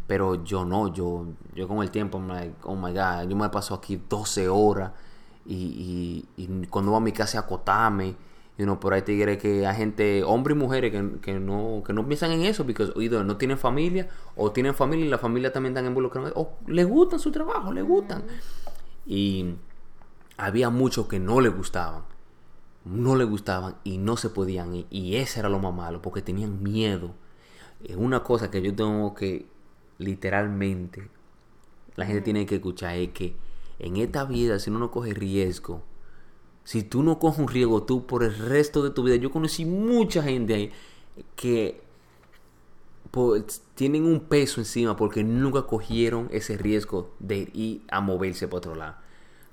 [0.09, 3.49] Pero yo no, yo, yo con el tiempo, I'm like, oh my god, yo me
[3.49, 4.91] paso aquí 12 horas
[5.47, 8.17] y, y, y cuando voy a mi casa a acotarme,
[8.59, 11.93] you know, por ahí tigres que hay gente, hombres y mujeres que, que no, que
[11.93, 15.53] no piensan en eso, porque either no tienen familia o tienen familia y la familia
[15.53, 18.25] también están involucrados, o les gustan su trabajo, les gustan.
[19.07, 19.55] Y
[20.37, 22.03] había muchos que no les gustaban.
[22.85, 24.87] No les gustaban y no se podían ir.
[24.91, 27.15] Y ese era lo más malo, porque tenían miedo.
[27.85, 29.47] Es una cosa que yo tengo que,
[29.99, 31.09] literalmente,
[31.97, 33.37] la gente tiene que escuchar, es que
[33.79, 35.83] en esta vida, si uno no coge riesgo,
[36.65, 39.65] si tú no coges un riesgo, tú por el resto de tu vida, yo conocí
[39.65, 40.73] mucha gente ahí
[41.37, 41.83] que
[43.11, 48.59] pues, tienen un peso encima porque nunca cogieron ese riesgo de ir a moverse para
[48.59, 49.02] otro lado.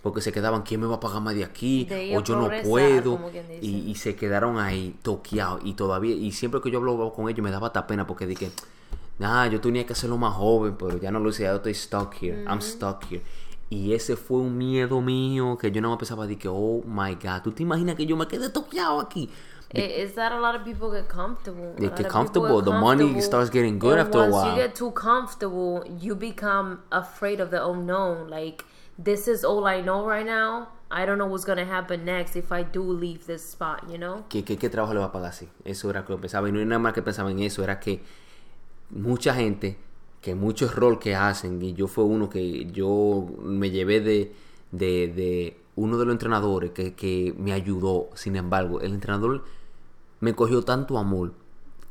[0.02, 1.84] Porque se quedaban, ¿quién me va a pagar más de aquí?
[1.86, 3.20] De o a yo no puedo.
[3.62, 5.60] Y, y se quedaron ahí toqueados.
[5.66, 8.50] Y todavía, y siempre que yo hablaba con ellos me daba hasta pena porque dije,
[9.18, 12.14] nah, yo tenía que hacerlo más joven, pero ya no lo hice, ya estoy stuck
[12.22, 12.45] here.
[12.47, 13.24] I'm stuck here.
[13.70, 17.16] Y ese fue un miedo mío que yo no me pensaba de que, oh my
[17.16, 19.30] god, ¿tú te imaginas que yo me quedé toqueado aquí?
[19.72, 21.74] I- Is that a lot of people get comfortable?
[21.78, 22.62] They A lot get people comfortable.
[22.64, 24.50] The money starts getting good and after a once while.
[24.56, 28.30] you get too comfortable, you become afraid of the unknown.
[28.30, 28.66] Like
[29.02, 30.70] this is all I know right now.
[30.91, 33.84] I don't know what's gonna happen next if I do leave this spot.
[33.89, 34.26] You know?
[34.30, 35.47] ¿Qué, qué, qué trabajo le va a pagar así?
[35.64, 36.50] Eso era lo que pensaba.
[36.50, 38.02] Y no era nada más que pensaba en eso, era que
[38.89, 39.78] mucha gente,
[40.22, 44.34] que mucho error que hacen, y yo fue uno que yo me llevé de,
[44.72, 48.10] de, de uno de los entrenadores que, que me ayudó.
[48.16, 49.43] Sin embargo, el entrenador
[50.20, 51.34] me cogió tanto amor.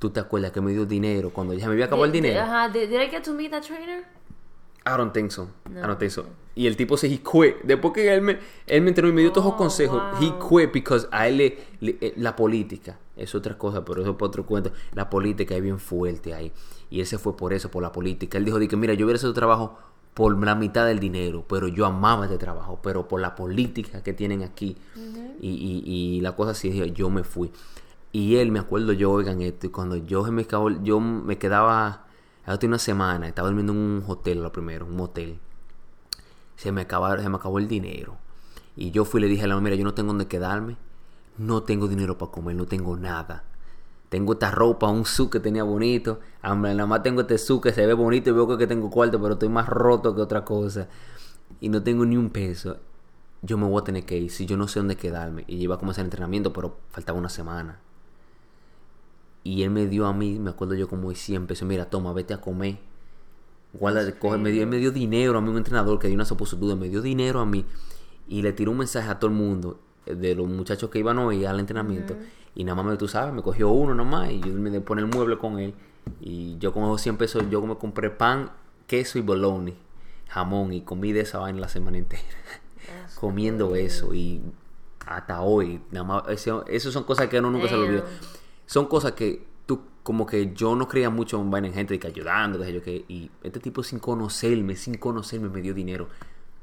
[0.00, 2.40] ¿Tú te acuerdas que me dio dinero cuando ya me había acabado el Did- dinero?
[2.44, 4.04] uh-huh, did, did I get to meet that trainer?
[4.86, 5.48] I don't think so.
[5.70, 6.24] I don't think so.
[6.58, 7.56] Y el tipo se he quit.
[7.62, 10.20] Después que él me, él me entrenó y me dio todos los Oh, consejos, wow.
[10.20, 14.10] he quit because a él le, le- eh, la política es otra cosa, pero eso
[14.10, 14.72] es para otro cuento.
[14.92, 16.50] La política es bien fuerte ahí.
[16.90, 18.38] Y él se fue por eso, por la política.
[18.38, 19.78] Él dijo, que mira, yo hubiera hecho trabajo
[20.14, 24.12] por la mitad del dinero, pero yo amaba este trabajo, pero por la política que
[24.12, 24.76] tienen aquí
[25.40, 27.52] y, y- y la cosa así, yo me fui.
[28.10, 30.44] Y él, me acuerdo yo, oigan esto, y cuando yo me,
[30.82, 32.06] yo me quedaba,
[32.46, 35.38] hace una semana, estaba durmiendo en un hotel, lo primero, un motel.
[36.58, 38.16] Se me, acabó, se me acabó el dinero.
[38.74, 40.76] Y yo fui y le dije a la mira, yo no tengo dónde quedarme,
[41.36, 43.44] no tengo dinero para comer, no tengo nada.
[44.08, 46.18] Tengo esta ropa, un suit que tenía bonito.
[46.42, 49.22] Hombre, nada más tengo este suit que se ve bonito y veo que tengo cuarto,
[49.22, 50.88] pero estoy más roto que otra cosa.
[51.60, 52.78] Y no tengo ni un peso.
[53.40, 55.44] Yo me voy a tener que ir si yo no sé dónde quedarme.
[55.46, 57.78] Y iba a comenzar el entrenamiento, pero faltaba una semana.
[59.44, 61.68] Y él me dio a mí, me acuerdo yo como 100 pesos.
[61.68, 62.78] Mira, toma, vete a comer.
[63.72, 66.24] Guarda, coge, me dio, él me dio dinero a mí, un entrenador que dio una
[66.24, 67.64] supositura, me dio dinero a mí.
[68.30, 71.18] y le tiró un mensaje a todo el mundo eh, de los muchachos que iban
[71.18, 72.14] hoy al entrenamiento.
[72.54, 75.06] Y nada más, me- tú sabes, me cogió uno nomás y yo me pone el
[75.06, 75.72] mueble con él.
[76.20, 78.50] Y yo con 100 pesos, yo me compré pan,
[78.86, 79.72] queso y bologna,
[80.28, 82.22] jamón y comí de esa vaina la semana entera.
[83.18, 84.42] Comiendo eso y
[85.06, 88.04] hasta hoy, nada más, eso, eso son cosas que uno nunca se le olvida.
[88.66, 89.47] Son cosas que
[90.08, 93.04] como que yo no creía mucho en vaina en gente de que ayudando, que.
[93.08, 96.08] Y este tipo sin conocerme, sin conocerme, me dio dinero.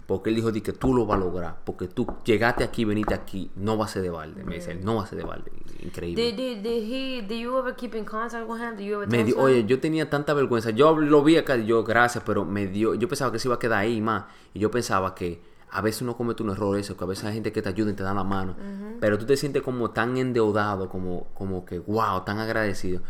[0.07, 1.57] Porque él dijo di que tú lo vas a lograr.
[1.63, 4.43] Porque tú llegaste aquí, veniste aquí, no va a ser de balde.
[4.43, 5.51] Me dice, él, no va a ser de balde.
[5.83, 6.23] Increíble.
[6.23, 8.77] Did, did, did he, did you ever keep in contact with him?
[8.77, 10.71] Did you ever Me dio- oye, yo tenía tanta vergüenza.
[10.71, 12.95] Yo lo vi acá, y yo, gracias, pero me dio.
[12.95, 14.23] Yo pensaba que se iba a quedar ahí más.
[14.55, 15.39] Y yo pensaba que
[15.69, 17.91] a veces uno comete un error eso, que a veces hay gente que te ayuda
[17.91, 18.55] y te da la mano.
[18.99, 23.01] Pero tú te sientes como tan endeudado, como, como que, wow, tan agradecido.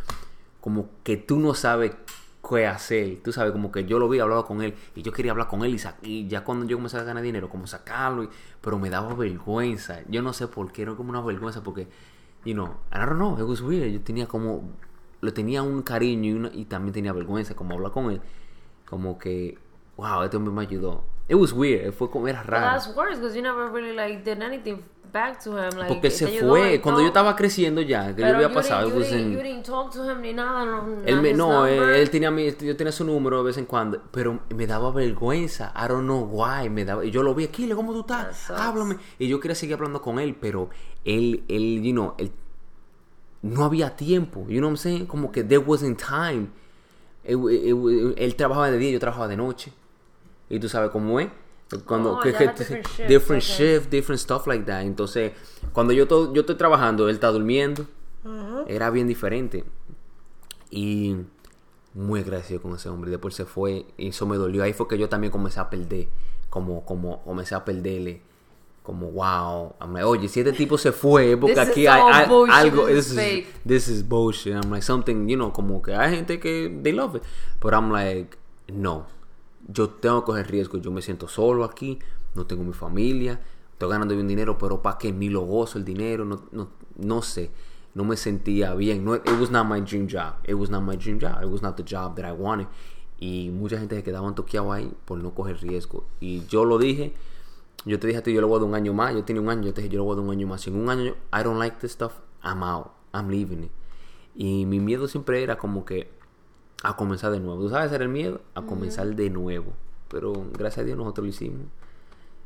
[0.65, 1.93] Como que tú no sabes
[2.49, 3.19] qué hacer.
[3.23, 4.75] Tú sabes, como que yo lo vi, hablaba con él.
[4.95, 5.75] Y yo quería hablar con él.
[6.03, 8.29] Y, y ya cuando yo comencé a ganar dinero, como sacarlo.
[8.61, 10.01] pero me daba vergüenza.
[10.09, 11.63] Yo no sé por qué, era como una vergüenza.
[11.63, 11.87] Porque,
[12.45, 13.91] you know, I don't know, it was weird.
[13.93, 14.63] Yo tenía como
[15.21, 18.21] le tenía un cariño y, una- y también tenía vergüenza como hablar con él
[18.85, 19.57] como que
[19.97, 21.03] wow este hombre me ayudó.
[21.27, 22.65] It was weird fue como era raro.
[22.79, 25.75] That's worse because you never really like did anything back to him.
[25.77, 26.81] Like, porque él se fue.
[26.81, 30.03] cuando yo estaba creciendo ya que yo había pasado you didn't- you didn't talk to
[30.03, 30.65] him ni nada.
[30.65, 33.65] No, él me, no él, él tenía mi, yo tenía su número de vez en
[33.65, 35.71] cuando pero me daba vergüenza.
[35.75, 38.51] I don't know why me daba y yo lo vi aquí ¿cómo tú estás?
[38.51, 40.69] háblame y yo quería seguir hablando con él pero
[41.05, 42.31] él él you know él
[43.41, 46.49] no había tiempo you know what I'm saying como que there wasn't time.
[47.23, 49.71] It- it- él trabajaba de día yo trabajaba de noche
[50.49, 51.29] y tú sabes cómo es.
[51.85, 53.55] Cuando Oh, que, que- different shifts, different okay.
[53.79, 54.81] shift different stuff like that.
[54.83, 55.31] Entonces
[55.73, 57.85] cuando yo to- yo estoy trabajando él está durmiendo.
[58.67, 59.63] Era bien diferente.
[60.69, 61.15] Y
[61.93, 63.09] muy agradecido con ese hombre.
[63.11, 64.63] Después se fue y eso me dolió.
[64.63, 66.07] Ahí fue que yo también comencé a perder
[66.49, 68.21] como como comencé a perderle
[68.83, 69.73] como wow.
[69.81, 72.01] I'm like, oye si este tipo se fue porque This is aquí hay,
[72.51, 73.47] algo this is this is, fake.
[73.65, 74.53] this is bullshit.
[74.53, 77.23] I'm like something you know como que hay gente que they love it.
[77.61, 78.37] But I'm like
[78.67, 79.07] no
[79.67, 81.99] yo tengo que coger riesgo yo me siento solo aquí
[82.33, 83.41] no tengo mi familia
[83.73, 87.21] estoy ganando bien dinero pero para qué ni lo gozo el dinero no, no, no
[87.21, 87.51] sé
[87.93, 91.19] no me sentía bien it was not my dream job it was not my dream
[91.19, 92.67] job it was not the job that I wanted
[93.17, 97.13] y mucha gente se quedaban toqueados ahí por no coger riesgo y yo lo dije
[97.85, 99.13] yo te dije a ti, yo le voy a dar un año más.
[99.13, 100.61] Yo tenía un año, yo te dije, yo le voy a dar un año más.
[100.61, 102.13] Si un año I don't like this stuff,
[102.43, 102.91] I'm out.
[103.13, 103.71] I'm leaving it.
[104.33, 106.11] Y mi miedo siempre era como que
[106.83, 107.61] a comenzar de nuevo.
[107.61, 108.41] ¿Tú sabes era el miedo?
[108.53, 109.73] A comenzar de nuevo.
[110.09, 111.67] Pero gracias a Dios nosotros lo hicimos.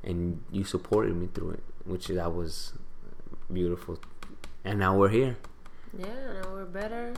[0.04, 2.74] And you supported me through it, which that was
[3.52, 4.00] beautiful.
[4.64, 5.38] And now we're here.
[5.98, 7.14] Yeah, now we're better.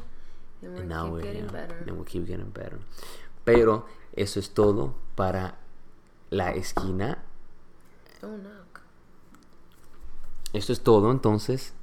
[0.64, 1.52] And we And now keep we're getting here.
[1.52, 1.78] better.
[1.88, 2.80] And we keep getting better.
[3.46, 3.86] Pero
[4.16, 5.56] eso es todo para
[6.30, 7.24] la esquina
[8.22, 8.82] Don't knock.
[10.54, 11.74] Esto es todo, entonces.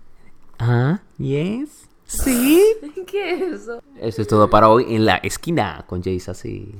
[0.58, 1.87] Ah, yes.
[2.08, 2.62] Sí.
[3.06, 3.82] ¿Qué es eso?
[4.00, 6.74] Esto es todo para hoy en la esquina con Jay así.